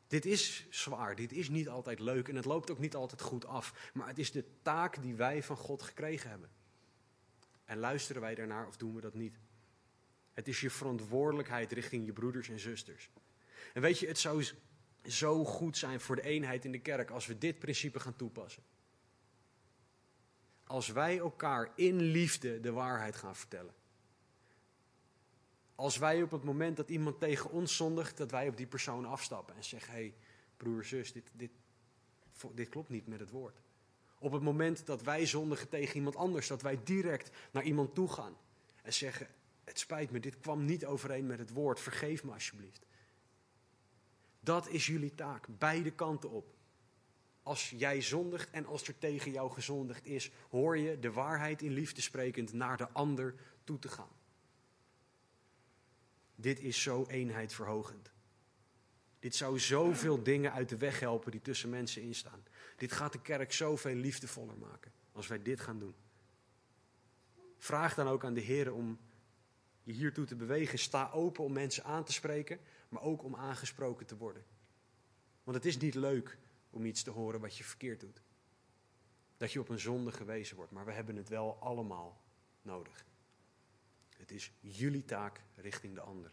[0.06, 3.46] Dit is zwaar, dit is niet altijd leuk en het loopt ook niet altijd goed
[3.46, 3.90] af.
[3.94, 6.50] Maar het is de taak die wij van God gekregen hebben.
[7.64, 9.38] En luisteren wij daarnaar of doen we dat niet?
[10.36, 13.10] Het is je verantwoordelijkheid richting je broeders en zusters.
[13.74, 14.44] En weet je, het zou
[15.04, 18.62] zo goed zijn voor de eenheid in de kerk als we dit principe gaan toepassen.
[20.64, 23.74] Als wij elkaar in liefde de waarheid gaan vertellen.
[25.74, 29.04] Als wij op het moment dat iemand tegen ons zondigt, dat wij op die persoon
[29.04, 30.14] afstappen en zeggen: hé, hey,
[30.56, 31.50] broer, zus, dit, dit,
[32.54, 33.60] dit klopt niet met het woord.
[34.18, 38.08] Op het moment dat wij zondigen tegen iemand anders, dat wij direct naar iemand toe
[38.08, 38.36] gaan
[38.82, 39.28] en zeggen:
[39.66, 42.86] Het spijt me, dit kwam niet overeen met het woord, vergeef me alsjeblieft.
[44.40, 46.54] Dat is jullie taak, beide kanten op.
[47.42, 51.72] Als jij zondigt en als er tegen jou gezondigd is, hoor je de waarheid in
[51.72, 54.16] liefde sprekend naar de ander toe te gaan.
[56.34, 58.10] Dit is zo eenheidverhogend.
[59.18, 62.44] Dit zou zoveel dingen uit de weg helpen die tussen mensen instaan.
[62.76, 65.94] Dit gaat de kerk zoveel liefdevoller maken als wij dit gaan doen.
[67.58, 68.98] Vraag dan ook aan de Heer om
[69.86, 70.78] je hiertoe te bewegen.
[70.78, 74.44] Sta open om mensen aan te spreken, maar ook om aangesproken te worden.
[75.44, 76.38] Want het is niet leuk
[76.70, 78.20] om iets te horen wat je verkeerd doet.
[79.36, 82.20] Dat je op een zonde gewezen wordt, maar we hebben het wel allemaal
[82.62, 83.04] nodig.
[84.16, 86.32] Het is jullie taak richting de ander.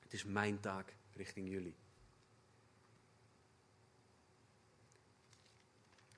[0.00, 1.76] Het is mijn taak richting jullie.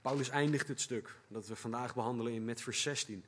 [0.00, 3.24] Paulus eindigt het stuk dat we vandaag behandelen in met vers 16.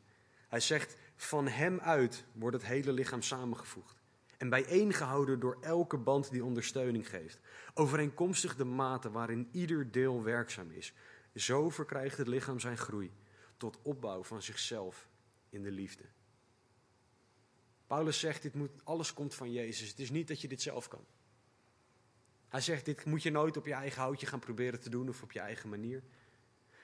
[0.49, 3.97] Hij zegt: Van hem uit wordt het hele lichaam samengevoegd
[4.37, 7.41] en bijeengehouden door elke band die ondersteuning geeft,
[7.75, 10.93] overeenkomstig de mate waarin ieder deel werkzaam is.
[11.35, 13.13] Zo verkrijgt het lichaam zijn groei
[13.57, 15.09] tot opbouw van zichzelf
[15.49, 16.05] in de liefde.
[17.87, 19.89] Paulus zegt, dit moet, alles komt van Jezus.
[19.89, 21.05] Het is niet dat je dit zelf kan.
[22.49, 25.23] Hij zegt, dit moet je nooit op je eigen houtje gaan proberen te doen of
[25.23, 26.03] op je eigen manier.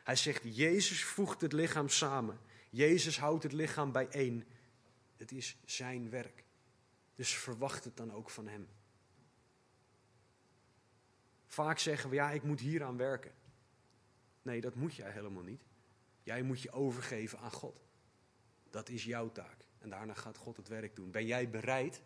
[0.04, 2.38] Hij zegt, Jezus voegt het lichaam samen.
[2.72, 4.44] Jezus houdt het lichaam bijeen.
[5.16, 6.44] Het is zijn werk.
[7.14, 8.68] Dus verwacht het dan ook van hem.
[11.46, 13.32] Vaak zeggen we, ja, ik moet hier aan werken.
[14.42, 15.62] Nee, dat moet jij helemaal niet.
[16.22, 17.80] Jij moet je overgeven aan God.
[18.70, 19.66] Dat is jouw taak.
[19.78, 21.10] En daarna gaat God het werk doen.
[21.10, 22.02] Ben jij bereid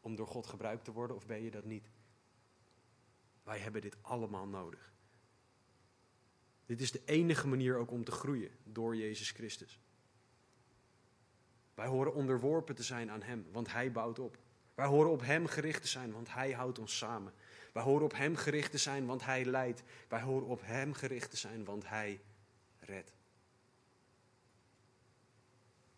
[0.00, 1.90] om door God gebruikt te worden of ben je dat niet?
[3.42, 4.95] Wij hebben dit allemaal nodig.
[6.66, 9.80] Dit is de enige manier ook om te groeien door Jezus Christus.
[11.74, 14.38] Wij horen onderworpen te zijn aan Hem, want Hij bouwt op.
[14.74, 17.32] Wij horen op Hem gericht te zijn, want Hij houdt ons samen.
[17.72, 19.82] Wij horen op Hem gericht te zijn, want Hij leidt.
[20.08, 22.20] Wij horen op Hem gericht te zijn, want Hij
[22.80, 23.12] redt.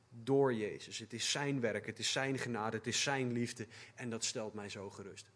[0.09, 0.99] Door Jezus.
[0.99, 3.67] Het is Zijn werk, het is Zijn genade, het is Zijn liefde.
[3.95, 5.31] En dat stelt mij zo gerust.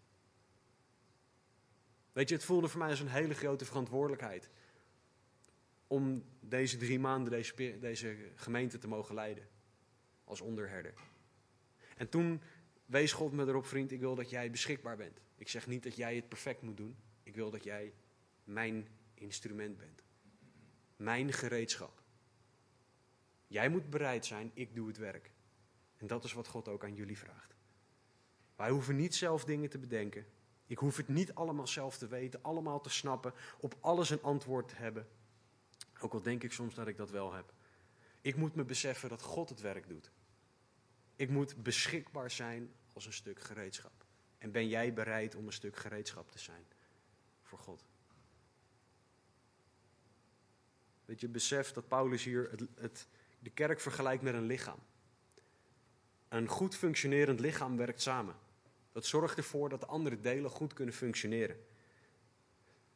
[2.13, 4.49] Weet je, het voelde voor mij als een hele grote verantwoordelijkheid.
[5.93, 9.49] Om deze drie maanden deze, deze gemeente te mogen leiden.
[10.25, 10.95] Als onderherder.
[11.97, 12.41] En toen
[12.87, 15.21] wees God me erop, vriend, ik wil dat jij beschikbaar bent.
[15.37, 16.97] Ik zeg niet dat jij het perfect moet doen.
[17.23, 17.93] Ik wil dat jij
[18.45, 20.03] mijn instrument bent.
[20.97, 22.03] Mijn gereedschap.
[23.47, 25.33] Jij moet bereid zijn, ik doe het werk.
[25.97, 27.55] En dat is wat God ook aan jullie vraagt.
[28.57, 30.27] Wij hoeven niet zelf dingen te bedenken.
[30.67, 34.69] Ik hoef het niet allemaal zelf te weten, allemaal te snappen, op alles een antwoord
[34.69, 35.07] te hebben.
[36.03, 37.53] Ook al denk ik soms dat ik dat wel heb.
[38.21, 40.11] Ik moet me beseffen dat God het werk doet.
[41.17, 44.05] Ik moet beschikbaar zijn als een stuk gereedschap.
[44.39, 46.67] En ben jij bereid om een stuk gereedschap te zijn
[47.43, 47.85] voor God?
[51.05, 54.79] Weet je, besef dat Paulus hier het, het, de kerk vergelijkt met een lichaam.
[56.29, 58.37] Een goed functionerend lichaam werkt samen.
[58.93, 61.57] Dat zorgt ervoor dat de andere delen goed kunnen functioneren.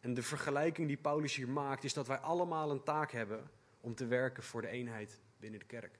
[0.07, 3.51] En de vergelijking die Paulus hier maakt is dat wij allemaal een taak hebben
[3.81, 5.99] om te werken voor de eenheid binnen de kerk.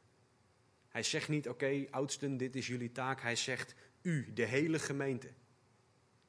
[0.89, 3.21] Hij zegt niet, oké, oudsten, dit is jullie taak.
[3.21, 5.29] Hij zegt, u, de hele gemeente,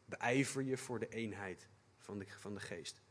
[0.06, 1.68] beijver je voor de eenheid
[1.98, 3.02] van de, van de geest.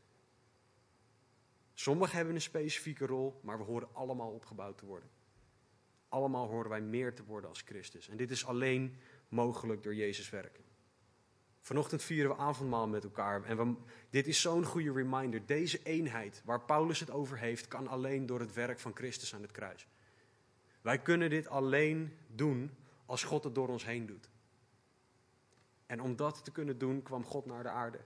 [1.73, 5.09] Sommigen hebben een specifieke rol, maar we horen allemaal opgebouwd te worden.
[6.09, 8.09] Allemaal horen wij meer te worden als Christus.
[8.09, 8.97] En dit is alleen
[9.27, 10.59] mogelijk door Jezus werk.
[11.67, 13.43] Vanochtend vieren we avondmaal met elkaar.
[13.43, 13.77] En
[14.09, 15.45] dit is zo'n goede reminder.
[15.45, 19.41] Deze eenheid waar Paulus het over heeft, kan alleen door het werk van Christus aan
[19.41, 19.87] het kruis.
[20.81, 22.71] Wij kunnen dit alleen doen
[23.05, 24.29] als God het door ons heen doet.
[25.85, 27.99] En om dat te kunnen doen, kwam God naar de aarde.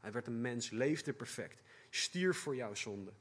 [0.00, 3.12] Hij werd een mens, leefde perfect, stierf voor jouw zonde.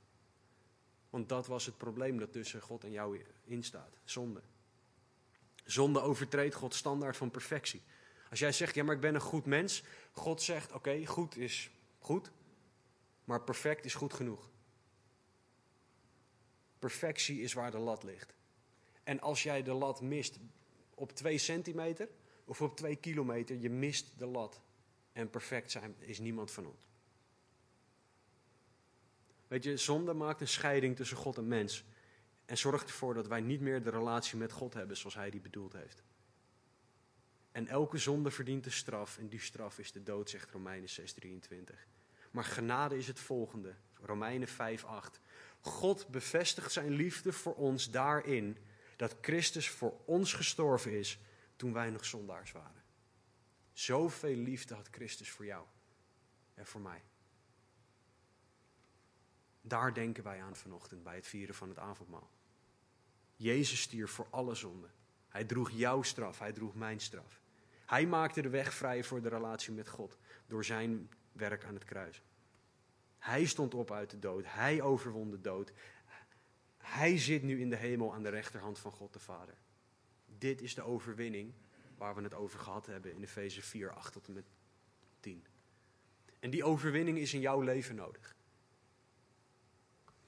[1.10, 4.42] Want dat was het probleem dat tussen God en jou in staat: zonde.
[5.66, 7.82] Zonde overtreedt Gods standaard van perfectie.
[8.30, 9.84] Als jij zegt, ja, maar ik ben een goed mens.
[10.12, 11.70] God zegt, oké, goed is
[12.00, 12.32] goed,
[13.24, 14.50] maar perfect is goed genoeg.
[16.80, 18.34] Perfectie is waar de lat ligt.
[19.04, 20.40] En als jij de lat mist
[20.94, 22.10] op twee centimeter
[22.46, 24.62] of op twee kilometer, je mist de lat.
[25.12, 26.90] En perfect zijn is niemand van ons.
[29.48, 31.84] Weet je, zonde maakt een scheiding tussen God en mens.
[32.46, 35.42] En zorgt ervoor dat wij niet meer de relatie met God hebben zoals Hij die
[35.42, 36.04] bedoeld heeft.
[37.52, 39.18] En elke zonde verdient de straf.
[39.18, 41.88] En die straf is de dood, zegt Romeinen 6:23.
[42.32, 43.76] Maar genade is het volgende.
[44.02, 45.20] Romeinen 5:8.
[45.60, 48.58] God bevestigt zijn liefde voor ons daarin
[48.96, 51.20] dat Christus voor ons gestorven is
[51.56, 52.84] toen wij nog zondaars waren.
[53.74, 55.66] Zoveel liefde had Christus voor jou
[56.54, 57.04] en voor mij.
[59.62, 62.30] Daar denken wij aan vanochtend bij het vieren van het avondmaal.
[63.36, 64.92] Jezus stierf voor alle zonden.
[65.30, 67.42] Hij droeg jouw straf, hij droeg mijn straf.
[67.86, 70.18] Hij maakte de weg vrij voor de relatie met God
[70.48, 72.22] door zijn werk aan het kruis.
[73.18, 75.74] Hij stond op uit de dood, hij overwon de dood.
[76.78, 79.56] Hij zit nu in de hemel aan de rechterhand van God de Vader.
[80.26, 81.54] Dit is de overwinning
[81.98, 84.46] waar we het over gehad hebben in Efeze 4, 8 tot en met
[85.20, 85.46] 10.
[86.40, 88.36] En die overwinning is in jouw leven nodig.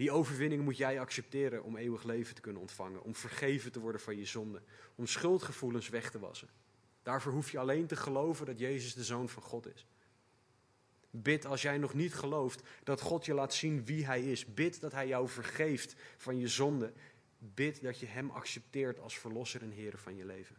[0.01, 4.01] Die overwinning moet jij accepteren om eeuwig leven te kunnen ontvangen, om vergeven te worden
[4.01, 4.61] van je zonde,
[4.95, 6.49] om schuldgevoelens weg te wassen.
[7.03, 9.85] Daarvoor hoef je alleen te geloven dat Jezus de Zoon van God is.
[11.09, 14.53] Bid als jij nog niet gelooft dat God je laat zien wie Hij is.
[14.53, 16.93] Bid dat Hij jou vergeeft van je zonde.
[17.37, 20.55] Bid dat je Hem accepteert als Verlosser en Heer van je leven.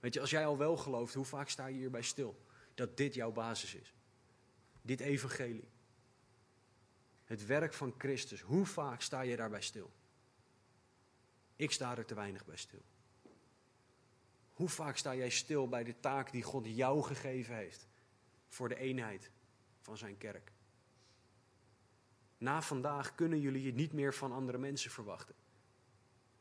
[0.00, 2.44] Weet je, als jij al wel gelooft, hoe vaak sta je hierbij stil?
[2.74, 3.94] Dat dit jouw basis is.
[4.82, 5.74] Dit evangelie.
[7.26, 8.40] Het werk van Christus.
[8.40, 9.92] Hoe vaak sta je daarbij stil?
[11.56, 12.82] Ik sta er te weinig bij stil.
[14.52, 17.88] Hoe vaak sta jij stil bij de taak die God jou gegeven heeft
[18.48, 19.30] voor de eenheid
[19.80, 20.52] van zijn kerk?
[22.38, 25.34] Na vandaag kunnen jullie het niet meer van andere mensen verwachten.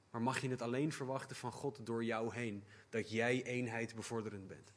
[0.10, 4.48] Maar mag je het alleen verwachten van God door jou heen, dat jij eenheid bevorderend
[4.48, 4.75] bent?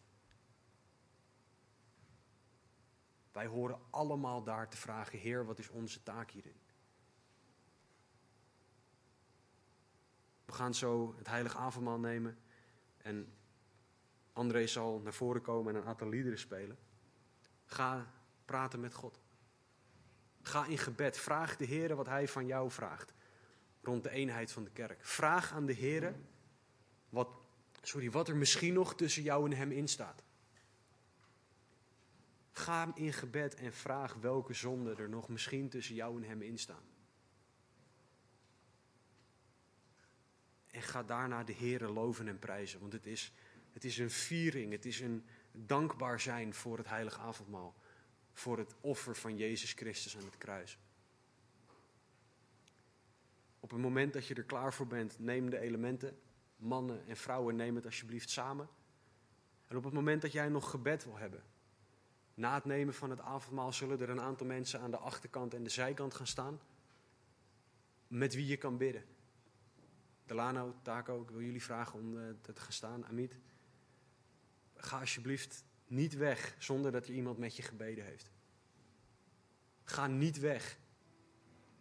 [3.39, 6.61] Wij horen allemaal daar te vragen, Heer, wat is onze taak hierin?
[10.45, 12.39] We gaan zo het heilige avondmaal nemen
[12.97, 13.33] en
[14.33, 16.79] André zal naar voren komen en een aantal liederen spelen.
[17.65, 18.13] Ga
[18.45, 19.21] praten met God.
[20.43, 21.19] Ga in gebed.
[21.19, 23.13] Vraag de Heer wat Hij van jou vraagt
[23.83, 25.05] rond de eenheid van de kerk.
[25.05, 26.15] Vraag aan de Heer
[27.09, 27.29] wat,
[27.83, 30.27] sorry, wat er misschien nog tussen jou en Hem instaat.
[32.59, 36.83] Ga in gebed en vraag welke zonden er nog misschien tussen jou en Hem instaan.
[40.71, 43.33] En ga daarna de Heer loven en prijzen, want het is,
[43.73, 47.75] het is een viering, het is een dankbaar zijn voor het heilige avondmaal,
[48.33, 50.79] voor het offer van Jezus Christus aan het kruis.
[53.61, 56.19] Op het moment dat je er klaar voor bent, neem de elementen.
[56.57, 58.69] Mannen en vrouwen, neem het alsjeblieft samen.
[59.67, 61.43] En op het moment dat jij nog gebed wil hebben,
[62.39, 65.63] na het nemen van het avondmaal zullen er een aantal mensen aan de achterkant en
[65.63, 66.61] de zijkant gaan staan.
[68.07, 69.05] Met wie je kan bidden.
[70.27, 73.07] Delano, Taco, ik wil jullie vragen om eh, te gaan staan.
[73.07, 73.39] Amit,
[74.75, 78.31] ga alsjeblieft niet weg zonder dat er iemand met je gebeden heeft.
[79.85, 80.79] Ga niet weg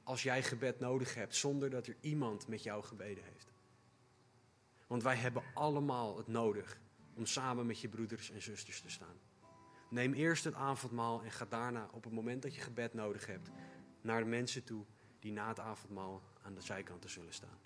[0.04, 3.54] als jij gebed nodig hebt zonder dat er iemand met jou gebeden heeft.
[4.88, 6.80] Want wij hebben allemaal het nodig
[7.14, 9.27] om samen met je broeders en zusters te staan.
[9.90, 13.50] Neem eerst het avondmaal en ga daarna op het moment dat je gebed nodig hebt
[14.02, 14.86] naar de mensen toe
[15.20, 17.60] die na het avondmaal aan de zijkanten zullen staan.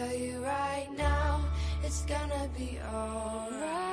[0.00, 1.44] tell you right now,
[1.84, 3.89] it's gonna be alright.